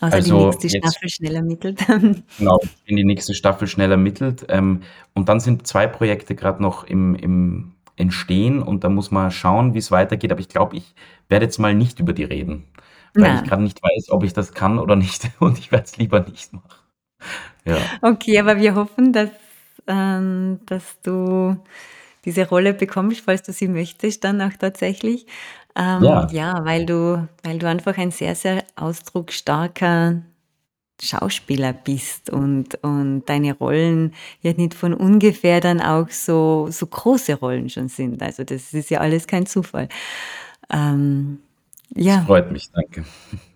Außer 0.00 0.22
die 0.22 0.32
Also 0.32 0.36
nächste 0.36 0.68
jetzt, 0.68 0.92
Staffel 0.92 1.08
schnell 1.08 1.34
ermittelt. 1.36 1.84
genau, 2.38 2.58
in 2.84 2.96
die 2.96 3.04
nächste 3.04 3.34
Staffel 3.34 3.66
schnell 3.68 3.90
ermittelt. 3.90 4.46
Ähm, 4.48 4.82
und 5.14 5.28
dann 5.28 5.40
sind 5.40 5.66
zwei 5.66 5.86
Projekte 5.86 6.34
gerade 6.34 6.62
noch 6.62 6.84
im, 6.84 7.14
im 7.16 7.74
Entstehen 7.96 8.62
und 8.62 8.84
da 8.84 8.88
muss 8.88 9.10
man 9.10 9.30
schauen, 9.30 9.74
wie 9.74 9.78
es 9.78 9.90
weitergeht. 9.90 10.30
Aber 10.32 10.40
ich 10.40 10.48
glaube, 10.48 10.76
ich 10.76 10.94
werde 11.28 11.46
jetzt 11.46 11.58
mal 11.58 11.74
nicht 11.74 11.98
über 12.00 12.12
die 12.12 12.24
reden, 12.24 12.64
weil 13.16 13.34
ich 13.34 13.42
Na, 13.42 13.42
gerade 13.42 13.62
nicht 13.62 13.82
weiß, 13.82 14.10
ob 14.10 14.24
ich 14.24 14.32
das 14.32 14.52
kann 14.54 14.78
oder 14.78 14.96
nicht 14.96 15.30
und 15.40 15.58
ich 15.58 15.72
werde 15.72 15.84
es 15.84 15.96
lieber 15.96 16.20
nicht 16.20 16.52
machen. 16.52 16.68
Ja, 17.64 17.90
okay, 18.02 18.38
aber 18.38 18.58
wir 18.58 18.74
hoffen, 18.74 19.12
dass, 19.12 19.30
ähm, 19.86 20.60
dass 20.66 21.00
du 21.02 21.56
diese 22.28 22.46
Rolle 22.46 22.74
bekommst, 22.74 23.22
falls 23.22 23.42
du 23.42 23.52
sie 23.54 23.68
möchtest, 23.68 24.22
dann 24.22 24.42
auch 24.42 24.52
tatsächlich. 24.52 25.24
Ähm, 25.74 26.02
ja, 26.02 26.28
ja, 26.30 26.64
weil 26.64 26.84
du, 26.84 27.26
weil 27.42 27.58
du 27.58 27.66
einfach 27.66 27.96
ein 27.96 28.10
sehr, 28.10 28.34
sehr 28.34 28.64
ausdrucksstarker 28.76 30.20
Schauspieler 31.00 31.72
bist 31.72 32.28
und, 32.28 32.74
und 32.82 33.24
deine 33.26 33.56
Rollen 33.56 34.12
ja 34.42 34.52
nicht 34.52 34.74
von 34.74 34.92
ungefähr 34.92 35.60
dann 35.60 35.80
auch 35.80 36.10
so, 36.10 36.68
so 36.70 36.86
große 36.86 37.34
Rollen 37.34 37.70
schon 37.70 37.88
sind. 37.88 38.22
Also 38.22 38.44
das 38.44 38.74
ist 38.74 38.90
ja 38.90 38.98
alles 38.98 39.26
kein 39.26 39.46
Zufall. 39.46 39.88
Ähm, 40.70 41.38
es 41.94 42.04
ja, 42.04 42.20
freut 42.26 42.52
mich, 42.52 42.70
danke. 42.72 43.04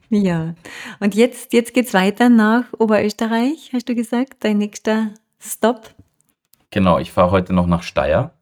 ja. 0.08 0.54
Und 0.98 1.14
jetzt, 1.14 1.52
jetzt 1.52 1.74
geht's 1.74 1.92
weiter 1.92 2.30
nach 2.30 2.64
Oberösterreich, 2.78 3.70
hast 3.74 3.88
du 3.90 3.94
gesagt, 3.94 4.36
dein 4.40 4.56
nächster 4.56 5.10
Stop. 5.38 5.90
Genau, 6.70 6.98
ich 6.98 7.12
fahre 7.12 7.32
heute 7.32 7.52
noch 7.52 7.66
nach 7.66 7.82
Steyr 7.82 8.32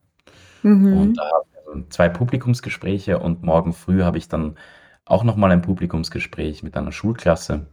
und 0.62 1.14
da 1.14 1.24
Mhm. 1.24 1.72
haben 1.72 1.80
wir 1.82 1.90
zwei 1.90 2.08
Publikumsgespräche 2.08 3.18
und 3.18 3.42
morgen 3.42 3.72
früh 3.72 4.02
habe 4.02 4.18
ich 4.18 4.28
dann 4.28 4.56
auch 5.04 5.24
noch 5.24 5.36
mal 5.36 5.50
ein 5.50 5.62
Publikumsgespräch 5.62 6.62
mit 6.62 6.76
einer 6.76 6.92
Schulklasse 6.92 7.66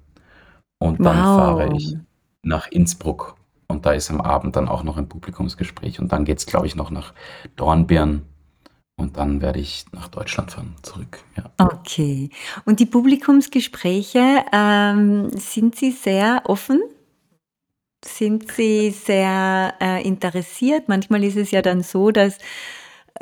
und 0.79 1.03
dann 1.03 1.17
fahre 1.17 1.67
Wow. 1.69 1.77
ich 1.77 1.95
nach 2.43 2.67
Innsbruck 2.67 3.35
und 3.67 3.85
da 3.85 3.91
ist 3.91 4.09
am 4.11 4.21
Abend 4.21 4.55
dann 4.55 4.67
auch 4.69 4.83
noch 4.83 4.97
ein 4.97 5.09
Publikumsgespräch 5.09 5.99
und 5.99 6.11
dann 6.11 6.25
geht's, 6.25 6.45
glaube 6.45 6.67
ich, 6.67 6.75
noch 6.75 6.91
nach 6.91 7.13
Dornbirn 7.55 8.21
und 8.95 9.17
dann 9.17 9.41
werde 9.41 9.59
ich 9.59 9.85
nach 9.91 10.07
Deutschland 10.07 10.51
fahren, 10.51 10.75
zurück. 10.81 11.19
Ja. 11.35 11.43
Okay. 11.59 12.29
Und 12.65 12.79
die 12.79 12.85
Publikumsgespräche, 12.85 14.43
ähm, 14.51 15.29
sind 15.31 15.75
sie 15.75 15.91
sehr 15.91 16.41
offen? 16.45 16.79
Sind 18.03 18.51
sie 18.51 18.91
sehr 18.91 19.73
äh, 19.81 20.07
interessiert? 20.07 20.87
Manchmal 20.87 21.23
ist 21.23 21.37
es 21.37 21.51
ja 21.51 21.61
dann 21.61 21.81
so, 21.81 22.11
dass 22.11 22.37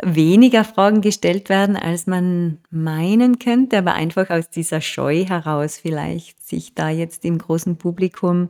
weniger 0.04 0.64
Fragen 0.64 1.02
gestellt 1.02 1.50
werden, 1.50 1.76
als 1.76 2.08
man 2.08 2.60
meinen 2.70 3.40
könnte, 3.40 3.78
aber 3.78 3.94
einfach 3.94 4.30
aus 4.30 4.50
dieser 4.50 4.82
Scheu 4.82 5.26
heraus 5.26 5.78
vielleicht, 5.78 6.46
sich 6.46 6.74
da 6.74 6.90
jetzt 6.90 7.26
im 7.26 7.38
großen 7.38 7.78
Publikum 7.78 8.50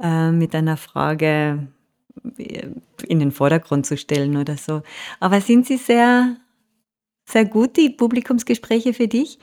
äh, 0.00 0.30
mit 0.30 0.54
einer 0.54 0.76
Frage 0.76 1.68
äh, 2.38 2.68
in 3.06 3.18
den 3.18 3.32
Vordergrund 3.32 3.86
zu 3.86 3.96
stellen 3.96 4.36
oder 4.36 4.56
so. 4.56 4.82
Aber 5.20 5.40
sind 5.40 5.66
sie 5.66 5.76
sehr, 5.76 6.36
sehr 7.24 7.44
gut, 7.44 7.76
die 7.76 7.90
Publikumsgespräche 7.90 8.94
für 8.94 9.08
dich? 9.08 9.38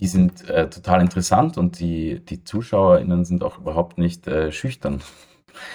Die 0.00 0.06
sind 0.06 0.48
äh, 0.48 0.68
total 0.70 1.00
interessant 1.02 1.58
und 1.58 1.78
die, 1.80 2.20
die 2.24 2.44
ZuschauerInnen 2.44 3.24
sind 3.24 3.44
auch 3.44 3.58
überhaupt 3.58 3.98
nicht 3.98 4.26
äh, 4.26 4.52
schüchtern. 4.52 5.02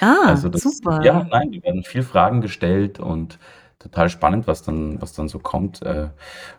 Ah, 0.01 0.37
Also 0.47 0.49
das, 0.49 0.67
ja, 0.99 1.23
super. 1.23 1.29
nein, 1.31 1.51
die 1.51 1.63
werden 1.63 1.83
viel 1.83 2.03
Fragen 2.03 2.41
gestellt 2.41 2.99
und 2.99 3.39
total 3.79 4.09
spannend, 4.09 4.47
was 4.47 4.63
dann, 4.63 5.01
was 5.01 5.13
dann 5.13 5.27
so 5.29 5.39
kommt. 5.39 5.81
Äh, 5.83 6.09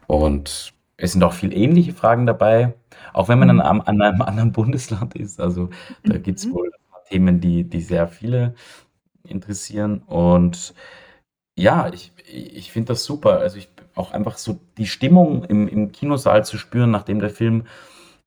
und 0.06 0.72
es 0.96 1.12
sind 1.12 1.24
auch 1.24 1.32
viel 1.34 1.52
ähnliche 1.54 1.92
Fragen 1.94 2.26
dabei, 2.26 2.74
auch 3.12 3.28
wenn 3.28 3.38
man 3.40 3.50
Mhm. 3.50 3.60
einem, 3.60 3.80
an 3.82 4.00
einem 4.02 4.22
anderen 4.22 4.52
Bundesland 4.52 5.16
ist. 5.16 5.40
Also 5.40 5.70
da 6.06 6.18
gibt 6.18 6.38
es 6.40 6.46
Mhm. 6.46 6.52
wohl 6.52 6.70
Themen, 7.10 7.40
die, 7.40 7.64
die 7.64 7.80
sehr 7.80 8.08
viele 8.08 8.54
interessieren. 9.24 10.00
Und 10.06 10.74
ja, 11.56 11.88
ich, 11.92 12.12
ich 12.26 12.72
finde 12.72 12.88
das 12.92 13.04
super. 13.04 13.38
Also 13.40 13.58
ich 13.58 13.68
auch 13.96 14.12
einfach 14.12 14.38
so 14.38 14.60
die 14.78 14.86
Stimmung 14.86 15.44
im, 15.44 15.66
im 15.66 15.90
Kinosaal 15.90 16.44
zu 16.44 16.58
spüren, 16.58 16.90
nachdem 16.90 17.18
der 17.18 17.30
Film 17.30 17.64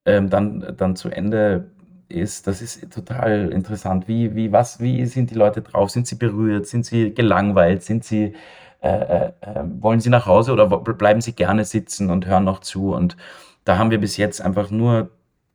ähm, 0.06 0.30
dann, 0.30 0.76
dann 0.76 0.96
zu 0.96 1.10
Ende 1.10 1.72
ist, 2.10 2.48
das 2.48 2.62
ist 2.62 2.92
total 2.92 3.52
interessant. 3.52 4.08
Wie, 4.08 4.36
wie, 4.36 4.52
was, 4.52 4.80
wie 4.80 5.06
sind 5.06 5.30
die 5.30 5.36
Leute 5.36 5.62
drauf? 5.62 5.92
Sind 5.92 6.08
sie 6.08 6.16
berührt? 6.16 6.68
Sind 6.68 6.86
sie 6.86 7.14
gelangweilt? 7.14 7.84
Sind 7.84 8.04
sie, 8.04 8.34
äh, 8.82 8.90
äh, 8.90 9.32
äh, 9.42 9.64
wollen 9.80 10.00
sie 10.00 10.10
nach 10.10 10.26
Hause 10.26 10.52
oder 10.54 10.68
bleiben 10.68 11.22
sie 11.22 11.34
gerne 11.34 11.66
sitzen 11.66 12.10
und 12.10 12.26
hören 12.26 12.46
noch 12.46 12.60
zu? 12.62 12.94
Und 12.94 13.16
da 13.64 13.78
haben 13.78 13.92
wir 13.92 14.00
bis 14.00 14.18
jetzt 14.18 14.42
einfach 14.42 14.72
nur, 14.72 15.12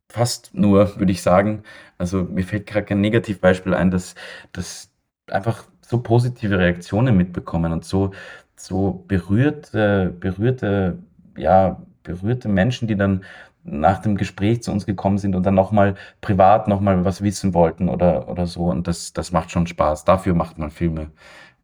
fast 0.08 0.54
nur, 0.54 0.98
würde 0.98 1.10
ich 1.10 1.22
sagen, 1.22 1.64
also 1.98 2.22
mir 2.22 2.44
fällt 2.44 2.66
gerade 2.66 2.86
kein 2.86 3.00
Negativbeispiel 3.00 3.74
ein, 3.74 3.90
dass, 3.90 4.14
dass 4.52 4.90
einfach 5.28 5.64
so 5.80 6.00
positive 6.02 6.58
Reaktionen 6.58 7.16
mitbekommen 7.16 7.72
und 7.72 7.84
so, 7.84 8.12
so 8.56 9.04
berührte, 9.08 10.14
berührte, 10.18 10.98
ja, 11.36 11.82
berührte 12.02 12.48
Menschen, 12.48 12.88
die 12.88 12.96
dann 12.96 13.24
nach 13.64 14.00
dem 14.02 14.16
Gespräch 14.16 14.62
zu 14.62 14.70
uns 14.72 14.86
gekommen 14.86 15.18
sind 15.18 15.34
und 15.34 15.44
dann 15.44 15.54
nochmal 15.54 15.94
privat 16.20 16.68
nochmal 16.68 17.04
was 17.04 17.22
wissen 17.22 17.54
wollten 17.54 17.88
oder, 17.88 18.28
oder 18.28 18.46
so. 18.46 18.64
Und 18.66 18.86
das, 18.86 19.12
das 19.12 19.32
macht 19.32 19.50
schon 19.50 19.66
Spaß. 19.66 20.04
Dafür 20.04 20.34
macht 20.34 20.58
man 20.58 20.70
Filme. 20.70 21.10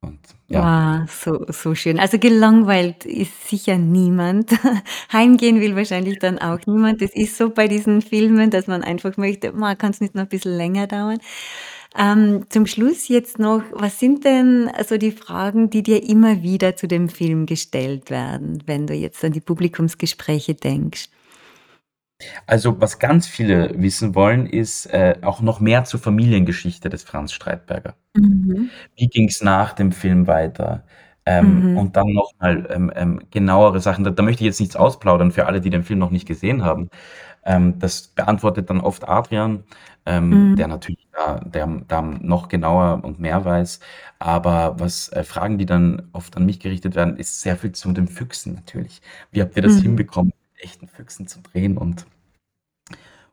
Und 0.01 0.19
ja, 0.49 1.03
Wow, 1.03 1.11
so, 1.13 1.45
so 1.49 1.75
schön. 1.75 2.01
Also 2.01 2.19
gelangweilt 2.19 3.05
ist 3.05 3.49
sicher 3.49 3.77
niemand. 3.77 4.51
Heimgehen 5.13 5.61
will 5.61 5.77
wahrscheinlich 5.77 6.19
dann 6.19 6.39
auch 6.39 6.59
niemand. 6.67 7.03
Das 7.03 7.11
ist 7.15 7.37
so 7.37 7.51
bei 7.51 7.69
diesen 7.69 8.01
Filmen, 8.01 8.51
dass 8.51 8.67
man 8.67 8.83
einfach 8.83 9.19
möchte, 9.19 9.53
man 9.53 9.77
kann 9.77 9.91
es 9.91 10.01
nicht 10.01 10.15
noch 10.15 10.23
ein 10.23 10.29
bisschen 10.29 10.57
länger 10.57 10.87
dauern. 10.87 11.19
Ähm, 11.97 12.47
zum 12.51 12.67
Schluss 12.67 13.09
jetzt 13.09 13.39
noch, 13.39 13.63
was 13.73 13.99
sind 13.99 14.25
denn 14.25 14.69
also 14.73 14.97
die 14.97 15.11
Fragen, 15.11 15.71
die 15.71 15.83
dir 15.83 16.03
immer 16.09 16.43
wieder 16.43 16.77
zu 16.77 16.87
dem 16.87 17.09
Film 17.09 17.47
gestellt 17.47 18.11
werden, 18.11 18.63
wenn 18.67 18.87
du 18.87 18.95
jetzt 18.95 19.25
an 19.25 19.33
die 19.33 19.41
Publikumsgespräche 19.41 20.55
denkst? 20.55 21.09
also 22.47 22.81
was 22.81 22.99
ganz 22.99 23.27
viele 23.27 23.73
wissen 23.81 24.15
wollen, 24.15 24.47
ist 24.47 24.87
äh, 24.87 25.17
auch 25.23 25.41
noch 25.41 25.61
mehr 25.61 25.85
zur 25.85 26.01
Familiengeschichte 26.01 26.89
des 26.89 27.03
Franz 27.03 27.33
Streitberger. 27.33 27.95
Mhm. 28.15 28.71
Wie 28.97 29.09
ging 29.09 29.29
es 29.29 29.43
nach 29.43 29.73
dem 29.73 29.93
Film 29.93 30.27
weiter? 30.27 30.85
Ähm, 31.27 31.73
Mhm. 31.73 31.77
und 31.77 31.97
dann 31.97 32.13
nochmal 32.13 32.67
ähm, 32.71 32.91
ähm, 32.97 33.21
genauere 33.31 33.81
Sachen. 33.81 34.05
Da, 34.05 34.11
da 34.11 34.23
möchte 34.23 34.43
ich 34.43 34.47
jetzt 34.47 34.61
nichts 34.61 34.75
ausplaudern 34.77 35.33
für 35.33 35.47
alle, 35.47 35.61
die 35.61 35.69
den 35.71 35.83
Film 35.85 35.99
noch 35.99 36.11
nicht 36.11 36.27
gesehen 36.27 36.65
haben. 36.65 36.89
Ähm, 37.45 37.79
das 37.79 38.09
beantwortet 38.09 38.71
dann 38.71 38.81
oft 38.81 39.09
Adrian, 39.09 39.65
ähm, 40.07 40.55
der 40.57 40.67
Mhm. 40.67 40.69
natürlich 40.69 41.09
da, 41.13 41.41
der, 41.41 41.67
da 41.89 42.03
noch 42.03 42.49
genauer 42.49 43.03
und 43.05 43.19
mehr 43.21 43.45
weiß. 43.45 43.81
Aber 44.19 44.79
was 44.79 45.09
äh, 45.11 45.25
Fragen, 45.25 45.59
die 45.59 45.67
dann 45.67 46.09
oft 46.13 46.37
an 46.37 46.47
mich 46.47 46.61
gerichtet 46.61 46.95
werden, 46.95 47.17
ist 47.17 47.41
sehr 47.41 47.57
viel 47.57 47.73
zu 47.73 47.93
den 47.93 48.09
Füchsen 48.09 48.55
natürlich. 48.55 49.01
Wie 49.31 49.41
habt 49.43 49.57
ihr 49.57 49.63
das 49.63 49.77
Mhm. 49.77 49.81
hinbekommen, 49.81 50.33
mit 50.55 50.65
echten 50.65 50.89
Füchsen 50.89 51.27
zu 51.27 51.41
drehen? 51.43 51.77
Und 51.79 52.07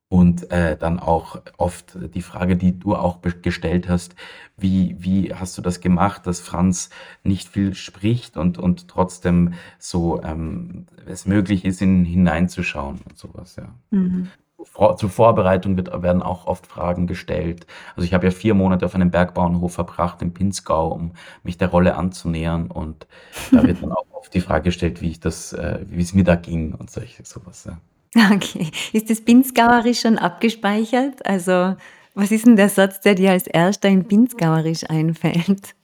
und 0.09 0.51
äh, 0.51 0.77
dann 0.77 0.99
auch 0.99 1.41
oft 1.57 1.97
die 2.15 2.21
Frage, 2.21 2.55
die 2.55 2.79
du 2.79 2.95
auch 2.95 3.17
be- 3.17 3.33
gestellt 3.33 3.89
hast, 3.89 4.15
wie, 4.57 4.95
wie 4.99 5.33
hast 5.33 5.57
du 5.57 5.61
das 5.61 5.81
gemacht, 5.81 6.25
dass 6.27 6.39
Franz 6.39 6.89
nicht 7.23 7.49
viel 7.49 7.73
spricht 7.75 8.37
und, 8.37 8.57
und 8.57 8.87
trotzdem 8.87 9.53
so 9.79 10.21
ähm, 10.23 10.87
es 11.05 11.25
möglich 11.25 11.65
ist, 11.65 11.81
in 11.81 11.99
ihn 11.99 12.05
hineinzuschauen 12.05 13.01
und 13.07 13.17
sowas, 13.17 13.55
ja. 13.57 13.73
Mhm. 13.91 14.31
Vor, 14.63 14.97
zur 14.97 15.09
Vorbereitung 15.09 15.77
wird, 15.77 15.89
werden 16.01 16.23
auch 16.23 16.47
oft 16.47 16.65
Fragen 16.67 17.05
gestellt. 17.07 17.67
Also 17.95 18.05
ich 18.05 18.13
habe 18.13 18.25
ja 18.25 18.31
vier 18.31 18.53
Monate 18.55 18.85
auf 18.85 18.95
einem 18.95 19.11
Bergbauernhof 19.11 19.73
verbracht 19.73 20.21
im 20.21 20.33
Pinzgau, 20.33 20.89
um 20.89 21.11
mich 21.43 21.57
der 21.57 21.67
Rolle 21.69 21.95
anzunähern 21.95 22.67
und 22.71 23.07
da 23.53 23.65
wird 23.67 23.81
dann 23.83 23.91
auch 23.91 24.05
oft 24.11 24.33
die 24.33 24.41
Frage 24.41 24.63
gestellt, 24.65 25.01
wie 25.01 25.09
ich 25.11 25.19
das, 25.19 25.53
äh, 25.53 25.85
wie 25.87 26.01
es 26.01 26.13
mir 26.13 26.23
da 26.23 26.35
ging 26.35 26.73
und 26.73 26.89
solche 26.89 27.23
sowas, 27.25 27.65
ja. 27.65 27.79
Okay. 28.33 28.71
Ist 28.93 29.09
das 29.09 29.21
Pinzgauerisch 29.21 30.01
schon 30.01 30.17
abgespeichert? 30.17 31.25
Also, 31.25 31.75
was 32.15 32.31
ist 32.31 32.45
denn 32.45 32.55
der 32.55 32.69
Satz, 32.69 33.01
der 33.01 33.15
dir 33.15 33.31
als 33.31 33.45
erster 33.47 33.89
in 33.89 34.05
Pinzgauerisch 34.07 34.89
einfällt? 34.89 35.75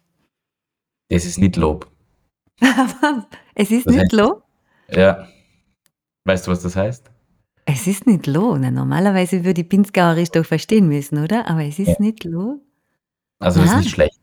Das 1.09 1.25
ist 1.25 1.37
nicht 1.37 1.55
Lob. 1.57 1.91
es 3.55 3.71
ist 3.71 3.85
Das 3.85 3.93
nicht 3.93 4.03
heißt 4.03 4.11
lo? 4.13 4.41
ja. 4.89 5.27
Weißt 6.25 6.47
du, 6.47 6.51
was 6.51 6.61
das 6.63 6.75
heißt? 6.75 7.11
Es 7.65 7.85
ist 7.87 8.07
nicht 8.07 8.27
lo. 8.27 8.57
Na, 8.57 8.71
normalerweise 8.71 9.43
würde 9.45 9.61
ich 9.61 9.69
Pinzgauerisch 9.69 10.29
doch 10.31 10.45
verstehen 10.45 10.87
müssen, 10.87 11.17
oder? 11.21 11.47
Aber 11.47 11.63
es 11.63 11.77
Ja. 11.77 11.85
ist 11.91 11.99
nicht 11.99 12.23
lo? 12.23 12.61
Also, 13.39 13.59
das 13.61 13.71
ist 13.71 13.77
nicht 13.77 13.89
schlecht. 13.91 14.19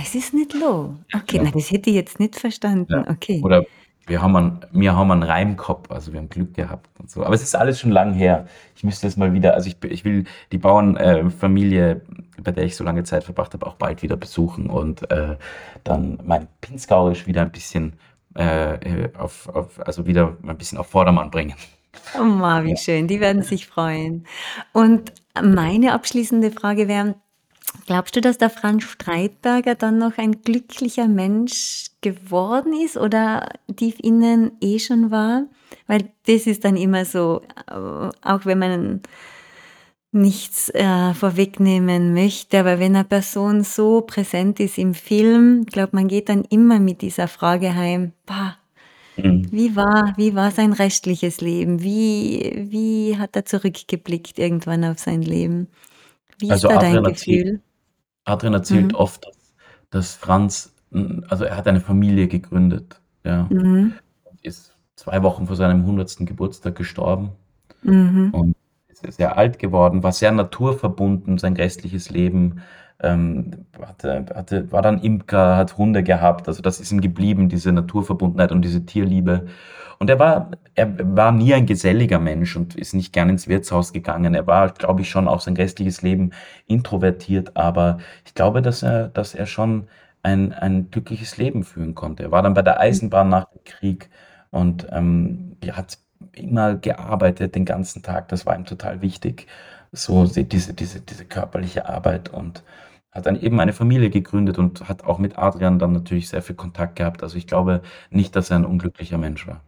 Es 0.00 0.14
ist 0.14 0.32
nicht 0.32 0.54
lo. 0.54 0.96
Ja, 1.12 1.18
Okay, 1.20 1.38
genau. 1.38 1.44
na, 1.44 1.50
das 1.50 1.70
hätte 1.70 1.90
ich 1.90 1.96
jetzt 1.96 2.20
nicht 2.20 2.36
verstanden. 2.38 2.90
Ja. 2.92 3.10
Okay. 3.10 3.40
Oder 3.44 3.64
wir 4.06 4.20
haben 4.22 4.36
einen 4.36 4.60
wir 4.72 4.96
haben 4.96 5.10
einen 5.12 5.22
Reim 5.22 5.56
gehabt, 5.56 5.90
also 5.90 6.12
wir 6.12 6.20
haben 6.20 6.28
Glück 6.28 6.54
gehabt 6.54 6.88
und 6.98 7.10
so. 7.10 7.24
Aber 7.24 7.34
es 7.34 7.42
ist 7.42 7.54
alles 7.54 7.80
schon 7.80 7.90
lang 7.90 8.12
her. 8.14 8.46
Ich 8.76 8.84
müsste 8.84 9.06
jetzt 9.06 9.16
mal 9.16 9.32
wieder 9.32 9.54
also 9.54 9.68
ich 9.68 9.76
ich 9.84 10.04
will 10.04 10.24
die 10.52 10.58
Bauernfamilie, 10.58 11.90
äh, 12.38 12.40
bei 12.42 12.50
der 12.52 12.64
ich 12.64 12.76
so 12.76 12.84
lange 12.84 13.04
Zeit 13.04 13.24
verbracht 13.24 13.54
habe, 13.54 13.66
auch 13.66 13.74
bald 13.76 14.02
wieder 14.02 14.16
besuchen 14.16 14.68
und, 14.70 15.10
äh, 15.10 15.36
dann 15.84 16.18
mein 16.24 16.48
Pinzgauerisch 16.60 17.26
wieder 17.26 17.42
ein 17.42 17.52
bisschen, 17.52 17.94
äh, 18.36 18.74
äh, 19.04 19.10
auf 19.16 19.48
auf 19.48 19.78
also 19.86 20.06
wieder 20.06 20.36
ein 20.46 20.58
bisschen 20.58 20.78
auf 20.78 20.88
Vordermann 20.88 21.30
bringen. 21.30 21.54
Oh, 22.18 22.24
ma, 22.24 22.64
wie 22.64 22.74
Ja. 22.74 22.76
schön. 22.76 23.06
Die 23.08 23.20
werden 23.20 23.42
sich 23.42 23.66
freuen. 23.66 24.26
Und 24.72 25.12
meine 25.42 25.92
abschließende 25.94 26.50
Frage 26.50 26.88
wäre: 26.88 27.14
Glaubst 27.86 28.14
du, 28.16 28.20
dass 28.20 28.38
der 28.38 28.50
Franz 28.50 28.84
Streitberger 28.84 29.74
dann 29.74 29.98
noch 29.98 30.18
ein 30.18 30.42
glücklicher 30.42 31.08
Mensch 31.08 31.86
geworden 32.00 32.72
ist 32.74 32.96
oder 32.96 33.48
tief 33.76 33.96
innen 34.00 34.52
eh 34.60 34.78
schon 34.78 35.10
war? 35.10 35.46
Weil 35.86 36.10
das 36.26 36.46
ist 36.46 36.64
dann 36.64 36.76
immer 36.76 37.04
so, 37.04 37.42
äh, 37.68 37.74
auch 37.74 38.44
wenn 38.44 38.58
man 38.58 39.00
nichts, 40.12 40.68
äh, 40.70 41.14
vorwegnehmen 41.14 42.12
möchte, 42.12 42.60
aber 42.60 42.78
wenn 42.78 42.94
eine 42.94 43.04
Person 43.04 43.64
so 43.64 44.02
präsent 44.02 44.60
ist 44.60 44.76
im 44.78 44.94
Film, 44.94 45.62
ich 45.66 45.72
glaube, 45.72 45.96
man 45.96 46.06
geht 46.08 46.28
dann 46.28 46.44
immer 46.50 46.78
mit 46.78 47.00
dieser 47.02 47.28
Frage 47.28 47.74
heim: 47.74 48.12
„Boah, 48.26 48.56
Mhm. 49.16 49.48
wie 49.50 49.76
war 49.76 50.14
wie 50.16 50.34
war 50.34 50.50
sein 50.50 50.72
restliches 50.72 51.40
Leben? 51.40 51.82
Wie 51.82 52.66
wie 52.70 53.18
hat 53.18 53.36
er 53.36 53.44
zurückgeblickt 53.44 54.38
irgendwann 54.38 54.84
auf 54.84 54.98
sein 54.98 55.22
Leben?“ 55.22 55.68
Wie 56.42 56.50
ist 56.54 56.54
Also, 56.54 56.68
da 56.68 56.76
dein 56.76 56.80
Adrian 56.80 57.04
erzählt 57.04 57.44
Gefühl? 57.44 57.62
Adrian 58.24 58.54
erzählt 58.54 58.94
Mhm. 58.94 58.96
oft, 58.96 59.26
dass 59.26 59.54
dass 59.90 60.14
Franz 60.16 60.74
also 61.28 61.44
er 61.44 61.56
hat 61.56 61.68
eine 61.68 61.80
Familie 61.80 62.28
gegründet, 62.28 63.00
ja, 63.24 63.50
Mhm. 63.50 63.98
und 64.24 64.44
ist 64.44 64.76
2 64.96 65.22
Wochen 65.22 65.46
vor 65.48 65.56
seinem 65.56 65.86
100. 65.86 66.26
Geburtstag 66.26 66.76
gestorben 66.76 67.32
Mhm. 67.84 68.32
und 68.32 68.56
ist 68.90 69.04
sehr 69.18 69.38
alt 69.38 69.58
geworden, 69.60 70.02
war 70.04 70.12
sehr 70.12 70.32
naturverbunden 70.32 71.38
sein 71.38 71.54
restliches 71.56 72.10
Leben, 72.10 72.62
ähm, 73.02 73.66
hatte 73.80 74.26
hatte 74.34 74.72
war 74.72 74.82
dann 74.82 75.00
Imker, 75.00 75.56
hat 75.56 75.76
Hunde 75.78 76.02
gehabt. 76.02 76.48
Also, 76.48 76.62
das 76.62 76.80
ist 76.80 76.92
ihm 76.92 77.00
geblieben, 77.00 77.48
diese 77.48 77.72
Naturverbundenheit 77.72 78.52
und 78.52 78.62
diese 78.62 78.84
Tierliebe. 78.86 79.46
Und 79.98 80.10
er 80.10 80.18
war 80.18 80.50
er 80.74 81.16
war 81.16 81.32
nie 81.32 81.54
ein 81.54 81.66
geselliger 81.66 82.18
Mensch 82.18 82.56
und 82.56 82.74
ist 82.74 82.94
nicht 82.94 83.12
gern 83.12 83.28
ins 83.30 83.46
Wirtshaus 83.48 83.92
gegangen. 83.92 84.34
Er 84.34 84.46
war, 84.46 84.70
glaube 84.72 85.02
ich, 85.02 85.10
schon 85.10 85.28
auch 85.28 85.40
sein 85.40 85.56
restliches 85.56 86.02
Leben 86.02 86.32
introvertiert, 86.66 87.56
aber 87.56 87.98
ich 88.26 88.34
glaube, 88.34 88.62
dass 88.62 88.82
er 88.82 89.08
dass 89.08 89.34
er 89.34 89.46
schon 89.46 89.88
ein 90.22 90.52
ein 90.52 90.90
glückliches 90.90 91.36
Leben 91.36 91.64
führen 91.64 91.94
konnte. 91.94 92.24
Er 92.24 92.30
war 92.32 92.42
dann 92.42 92.54
bei 92.54 92.62
der. 92.62 92.80
Eisenbahn 92.80 93.28
nach 93.28 93.46
dem 93.50 93.64
Krieg 93.64 94.10
und, 94.50 94.86
ähm, 94.90 95.56
hat 95.72 95.98
immer 96.32 96.74
gearbeitet 96.76 97.54
den 97.54 97.64
ganzen 97.64 98.02
Tag. 98.02 98.28
Das 98.28 98.46
war 98.46 98.56
ihm 98.56 98.64
total 98.64 99.02
wichtig, 99.02 99.46
so 99.92 100.24
se 100.26 100.44
diese 100.44 100.74
diese 100.74 101.00
diese 101.00 101.24
körperliche 101.26 101.88
Arbeit 101.88 102.28
und 102.30 102.62
hat 103.12 103.26
dann 103.26 103.40
eben 103.40 103.60
eine 103.60 103.72
Familie 103.72 104.10
gegründet 104.10 104.58
und 104.58 104.88
hat 104.88 105.04
auch 105.04 105.18
mit 105.18 105.38
Adrian 105.38 105.78
dann 105.78 105.92
natürlich 105.92 106.28
sehr 106.28 106.42
viel 106.42 106.56
Kontakt 106.56 106.96
gehabt. 106.96 107.22
Also, 107.22 107.36
ich 107.36 107.46
glaube 107.46 107.82
nicht, 108.10 108.34
dass 108.34 108.50
er 108.50 108.56
ein 108.56 108.64
unglücklicher 108.64 109.18
Mensch 109.18 109.46
war. 109.46 109.62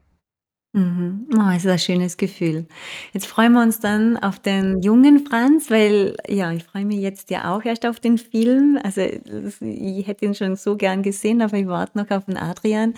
Mhm. 0.72 1.28
Oh, 1.36 1.50
es 1.54 1.64
ist 1.64 1.70
ein 1.70 1.78
schönes 1.78 2.16
Gefühl. 2.16 2.66
Jetzt 3.12 3.26
freuen 3.26 3.52
wir 3.52 3.62
uns 3.62 3.78
dann 3.78 4.16
auf 4.16 4.40
den 4.40 4.82
jungen 4.82 5.24
Franz, 5.24 5.70
weil 5.70 6.16
ja, 6.26 6.50
ich 6.50 6.64
freue 6.64 6.84
mich 6.84 6.98
jetzt 6.98 7.30
ja 7.30 7.54
auch 7.54 7.64
erst 7.64 7.86
auf 7.86 8.00
den 8.00 8.18
Film. 8.18 8.78
Also, 8.82 9.02
ich 9.02 10.06
hätte 10.06 10.24
ihn 10.24 10.34
schon 10.34 10.56
so 10.56 10.76
gern 10.76 11.02
gesehen, 11.02 11.42
aber 11.42 11.56
ich 11.56 11.68
warte 11.68 11.98
noch 11.98 12.10
auf 12.10 12.24
den 12.24 12.36
Adrian. 12.36 12.94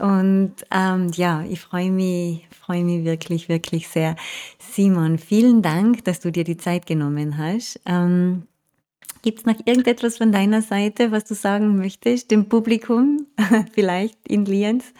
Und, 0.00 0.54
ähm, 0.72 1.10
ja, 1.14 1.44
ich 1.48 1.60
freue 1.60 1.90
mich 1.90 2.48
freue 2.64 2.84
mich 2.84 3.04
wirklich, 3.04 3.48
wirklich 3.48 3.88
sehr. 3.88 4.16
Simon, 4.58 5.18
vielen 5.18 5.62
Dank, 5.62 6.04
dass 6.04 6.20
du 6.20 6.32
dir 6.32 6.44
die 6.44 6.56
Zeit 6.56 6.86
genommen 6.86 7.36
hast. 7.36 7.80
Ähm, 7.86 8.44
gibt's 9.24 9.46
noch 9.46 9.56
irgendetwas 9.64 10.18
von 10.18 10.30
deiner 10.30 10.60
Seite, 10.60 11.10
was 11.10 11.24
du 11.24 11.34
sagen 11.34 11.76
möchtest 11.76 12.30
dem 12.30 12.48
Publikum, 12.48 13.26
vielleicht 13.72 14.18
in 14.28 14.44
Lienz? 14.44 14.92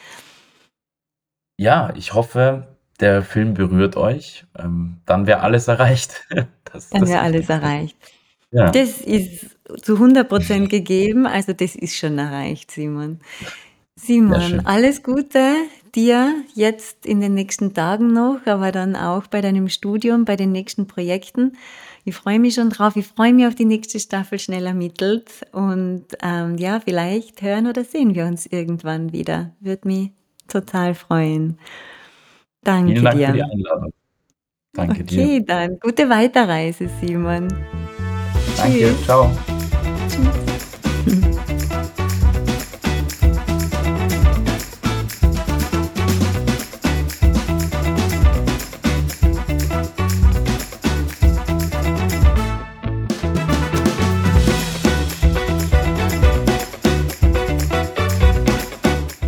Ja, 1.59 1.93
ich 1.95 2.15
hoffe, 2.15 2.67
der 3.01 3.23
Film 3.23 3.55
berührt 3.55 3.97
euch. 3.97 4.47
Ähm, 4.59 4.97
dann 5.05 5.27
wäre 5.27 5.41
alles 5.41 5.69
erreicht. 5.69 6.27
Das 6.73 6.91
Dann 6.91 7.07
wäre 7.07 7.21
alles 7.21 7.49
erreicht. 7.49 7.97
Ja. 8.51 8.69
Das 8.69 9.01
ist 9.01 9.57
zu 9.83 9.95
100 9.95 10.29
gegeben, 10.69 11.25
also 11.25 11.53
das 11.53 11.77
ist 11.77 11.95
schon 11.95 12.19
erreicht, 12.19 12.73
Simon. 12.73 13.21
Simon, 13.95 14.67
alles 14.67 15.05
Gute 15.05 15.55
dir 15.95 16.35
jetzt 16.55 17.07
in 17.07 17.21
den 17.21 17.35
nächsten 17.35 17.75
Tagen 17.75 18.13
noch, 18.13 18.45
aber 18.47 18.73
dann 18.73 18.97
auch 18.97 19.29
bei 19.29 19.41
deinem 19.41 19.69
Studium, 19.69 20.25
bei 20.25 20.35
den 20.35 20.51
nächsten 20.51 20.89
Projekten. 20.89 21.57
Ich 22.05 22.15
freue 22.15 22.39
mich 22.39 22.55
schon 22.55 22.71
drauf. 22.71 22.97
Ich 22.97 23.07
freue 23.07 23.33
mich 23.33 23.47
auf 23.47 23.55
die 23.55 23.65
nächste 23.65 23.99
Staffel 23.99 24.39
schnell 24.39 24.67
ermittelt 24.67 25.31
und, 25.53 26.05
ähm, 26.23 26.57
ja, 26.59 26.81
vielleicht 26.81 27.41
hören 27.41 27.67
oder 27.67 27.83
sehen 27.85 28.15
wir 28.15 28.27
uns 28.27 28.47
irgendwann 28.47 29.13
wieder. 29.13 29.53
Würde 29.61 29.89
mich 29.89 30.11
total 30.47 30.95
freuen. 30.95 31.59
Vielen 32.63 32.95
Danke 32.95 33.03
Dank 33.03 33.15
für 33.19 33.27
die 33.27 33.33
dir. 33.33 33.45
Einladung. 33.51 33.93
Danke 34.75 35.05
dir. 35.05 35.23
Okay, 35.23 35.45
dann 35.47 35.79
gute 35.81 36.09
Weiterreise, 36.09 36.89
Simon. 37.01 37.49
Danke. 38.57 38.79
Tschüss. 38.79 39.07
Tschau. 39.07 39.31
Tschüss. 40.09 40.54